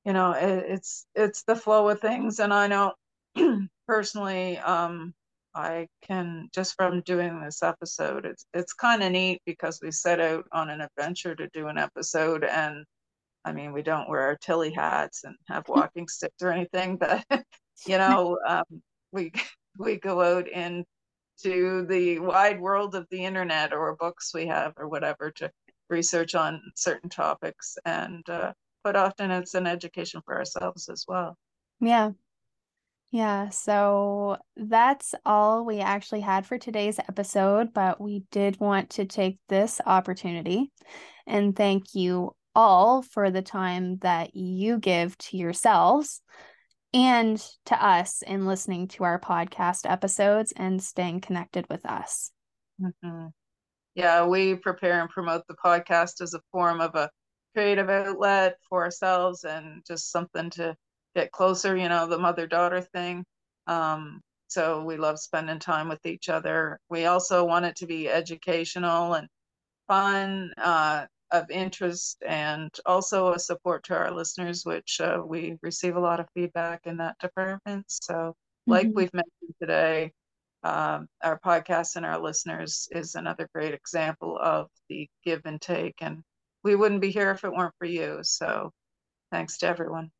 you 0.04 0.12
know, 0.12 0.32
it, 0.32 0.64
it's 0.68 1.06
it's 1.14 1.42
the 1.44 1.56
flow 1.56 1.88
of 1.88 2.00
things. 2.00 2.40
And 2.40 2.52
I 2.54 2.66
know 2.68 2.94
personally, 3.86 4.58
um, 4.58 5.14
I 5.54 5.88
can 6.02 6.48
just 6.54 6.74
from 6.76 7.02
doing 7.02 7.40
this 7.40 7.62
episode, 7.62 8.24
it's 8.26 8.46
it's 8.54 8.72
kind 8.74 9.02
of 9.02 9.12
neat 9.12 9.42
because 9.46 9.80
we 9.82 9.90
set 9.90 10.20
out 10.20 10.46
on 10.52 10.70
an 10.70 10.80
adventure 10.80 11.34
to 11.34 11.48
do 11.52 11.68
an 11.68 11.78
episode 11.78 12.44
and 12.44 12.84
I 13.44 13.52
mean, 13.52 13.72
we 13.72 13.82
don't 13.82 14.08
wear 14.08 14.20
our 14.22 14.36
Tilley 14.36 14.72
hats 14.72 15.24
and 15.24 15.36
have 15.48 15.64
walking 15.68 16.08
sticks 16.08 16.42
or 16.42 16.52
anything, 16.52 16.96
but 16.96 17.24
you 17.86 17.98
know, 17.98 18.38
um, 18.46 18.82
we 19.12 19.32
we 19.78 19.98
go 19.98 20.20
out 20.20 20.48
in 20.48 20.84
to 21.42 21.86
the 21.88 22.18
wide 22.18 22.60
world 22.60 22.94
of 22.94 23.06
the 23.10 23.24
internet 23.24 23.72
or 23.72 23.96
books 23.96 24.32
we 24.34 24.46
have 24.46 24.72
or 24.76 24.88
whatever 24.88 25.30
to 25.30 25.50
research 25.88 26.34
on 26.34 26.60
certain 26.76 27.10
topics 27.10 27.76
and 27.84 28.28
uh, 28.28 28.52
but 28.84 28.96
often 28.96 29.30
it's 29.30 29.54
an 29.54 29.66
education 29.66 30.20
for 30.24 30.36
ourselves 30.36 30.88
as 30.88 31.04
well. 31.06 31.36
Yeah. 31.80 32.12
Yeah 33.10 33.50
so 33.50 34.38
that's 34.56 35.14
all 35.26 35.64
we 35.64 35.80
actually 35.80 36.20
had 36.20 36.46
for 36.46 36.58
today's 36.58 36.98
episode 36.98 37.72
but 37.72 38.00
we 38.00 38.24
did 38.30 38.58
want 38.60 38.90
to 38.90 39.04
take 39.04 39.38
this 39.48 39.80
opportunity 39.84 40.70
and 41.26 41.54
thank 41.54 41.94
you 41.94 42.34
all 42.54 43.02
for 43.02 43.30
the 43.30 43.42
time 43.42 43.98
that 43.98 44.34
you 44.34 44.78
give 44.78 45.16
to 45.18 45.36
yourselves 45.36 46.20
and 46.94 47.42
to 47.66 47.84
us 47.84 48.22
in 48.22 48.46
listening 48.46 48.88
to 48.88 49.04
our 49.04 49.20
podcast 49.20 49.90
episodes 49.90 50.52
and 50.56 50.82
staying 50.82 51.20
connected 51.20 51.66
with 51.70 51.84
us. 51.86 52.30
Mm-hmm. 52.80 53.28
Yeah, 53.94 54.26
we 54.26 54.54
prepare 54.54 55.00
and 55.00 55.10
promote 55.10 55.46
the 55.48 55.56
podcast 55.62 56.20
as 56.20 56.34
a 56.34 56.40
form 56.50 56.80
of 56.80 56.94
a 56.94 57.10
creative 57.54 57.90
outlet 57.90 58.56
for 58.68 58.82
ourselves 58.82 59.44
and 59.44 59.82
just 59.86 60.10
something 60.10 60.50
to 60.50 60.74
get 61.14 61.32
closer, 61.32 61.76
you 61.76 61.88
know, 61.88 62.06
the 62.06 62.18
mother 62.18 62.46
daughter 62.46 62.80
thing. 62.80 63.24
Um, 63.66 64.20
so 64.48 64.84
we 64.84 64.96
love 64.96 65.18
spending 65.18 65.58
time 65.58 65.88
with 65.88 66.04
each 66.06 66.28
other. 66.28 66.78
We 66.88 67.04
also 67.04 67.44
want 67.44 67.66
it 67.66 67.76
to 67.76 67.86
be 67.86 68.08
educational 68.08 69.14
and 69.14 69.28
fun. 69.88 70.52
Uh, 70.56 71.06
of 71.32 71.50
interest 71.50 72.22
and 72.26 72.70
also 72.84 73.32
a 73.32 73.38
support 73.38 73.82
to 73.84 73.96
our 73.96 74.12
listeners, 74.12 74.64
which 74.64 75.00
uh, 75.00 75.20
we 75.24 75.56
receive 75.62 75.96
a 75.96 76.00
lot 76.00 76.20
of 76.20 76.26
feedback 76.34 76.82
in 76.84 76.98
that 76.98 77.18
department. 77.18 77.86
So, 77.88 78.34
like 78.66 78.86
mm-hmm. 78.86 78.96
we've 78.96 79.14
mentioned 79.14 79.54
today, 79.60 80.12
um, 80.62 81.08
our 81.24 81.40
podcast 81.44 81.96
and 81.96 82.06
our 82.06 82.20
listeners 82.20 82.86
is 82.92 83.14
another 83.14 83.48
great 83.54 83.74
example 83.74 84.38
of 84.40 84.68
the 84.88 85.08
give 85.24 85.40
and 85.46 85.60
take. 85.60 85.96
And 86.02 86.22
we 86.62 86.76
wouldn't 86.76 87.00
be 87.00 87.10
here 87.10 87.30
if 87.30 87.44
it 87.44 87.52
weren't 87.52 87.74
for 87.78 87.86
you. 87.86 88.18
So, 88.22 88.70
thanks 89.30 89.56
to 89.58 89.66
everyone. 89.66 90.10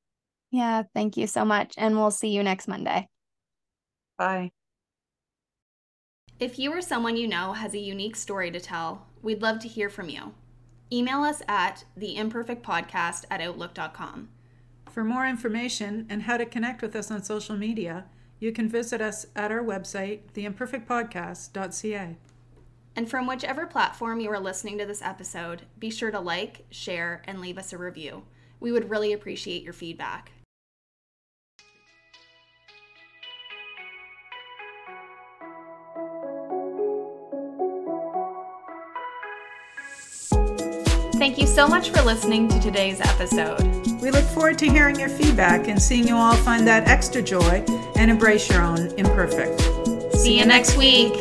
Yeah, 0.51 0.83
thank 0.95 1.17
you 1.17 1.27
so 1.27 1.45
much. 1.45 1.75
And 1.77 1.97
we'll 1.97 2.11
see 2.11 2.29
you 2.29 2.43
next 2.43 2.69
Monday. 2.69 3.09
Bye. 4.19 4.51
If 6.41 6.59
you 6.59 6.73
or 6.73 6.81
someone 6.81 7.17
you 7.17 7.29
know 7.29 7.53
has 7.53 7.75
a 7.75 7.79
unique 7.79 8.17
story 8.17 8.51
to 8.51 8.59
tell, 8.59 9.07
we'd 9.23 9.43
love 9.43 9.61
to 9.61 9.69
hear 9.69 9.89
from 9.89 10.09
you 10.09 10.35
email 10.93 11.23
us 11.23 11.43
at 11.49 11.85
theimperfectpodcast 11.99 13.25
at 13.31 13.41
outlook.com. 13.41 14.29
For 14.91 15.03
more 15.03 15.27
information 15.27 16.07
and 16.11 16.23
how 16.23 16.37
to 16.37 16.45
connect 16.45 16.83
with 16.83 16.95
us 16.95 17.11
on 17.11 17.23
social 17.23 17.57
media, 17.57 18.05
you 18.39 18.53
can 18.53 18.69
visit 18.69 19.01
us 19.01 19.25
at 19.35 19.51
our 19.51 19.63
website, 19.63 20.21
theimperfectpodcast.ca. 20.35 22.17
And 22.95 23.09
from 23.09 23.27
whichever 23.27 23.67
platform 23.67 24.21
you 24.21 24.29
are 24.31 24.41
listening 24.41 24.77
to 24.79 24.85
this 24.85 25.01
episode, 25.01 25.63
be 25.79 25.91
sure 25.91 26.11
to 26.11 26.21
like, 26.21 26.67
share, 26.71 27.23
and 27.27 27.41
leave 27.41 27.57
us 27.57 27.73
a 27.73 27.79
review. 27.79 28.25
We 28.61 28.71
would 28.71 28.91
really 28.91 29.15
appreciate 29.15 29.63
your 29.63 29.73
feedback. 29.73 30.33
Thank 41.23 41.39
you 41.39 41.47
so 41.47 41.69
much 41.69 41.91
for 41.91 42.03
listening 42.03 42.49
to 42.49 42.59
today's 42.59 43.01
episode. 43.01 43.63
We 44.03 44.11
look 44.11 44.25
forward 44.25 44.59
to 44.59 44.69
hearing 44.69 44.99
your 44.99 45.09
feedback 45.09 45.69
and 45.69 45.81
seeing 45.81 46.09
you 46.09 46.17
all 46.17 46.35
find 46.35 46.67
that 46.67 46.89
extra 46.89 47.23
joy 47.23 47.65
and 47.95 48.11
embrace 48.11 48.51
your 48.51 48.61
own 48.61 48.89
imperfect. 48.99 49.61
See 50.17 50.41
you 50.41 50.45
next 50.45 50.77
week. 50.77 51.13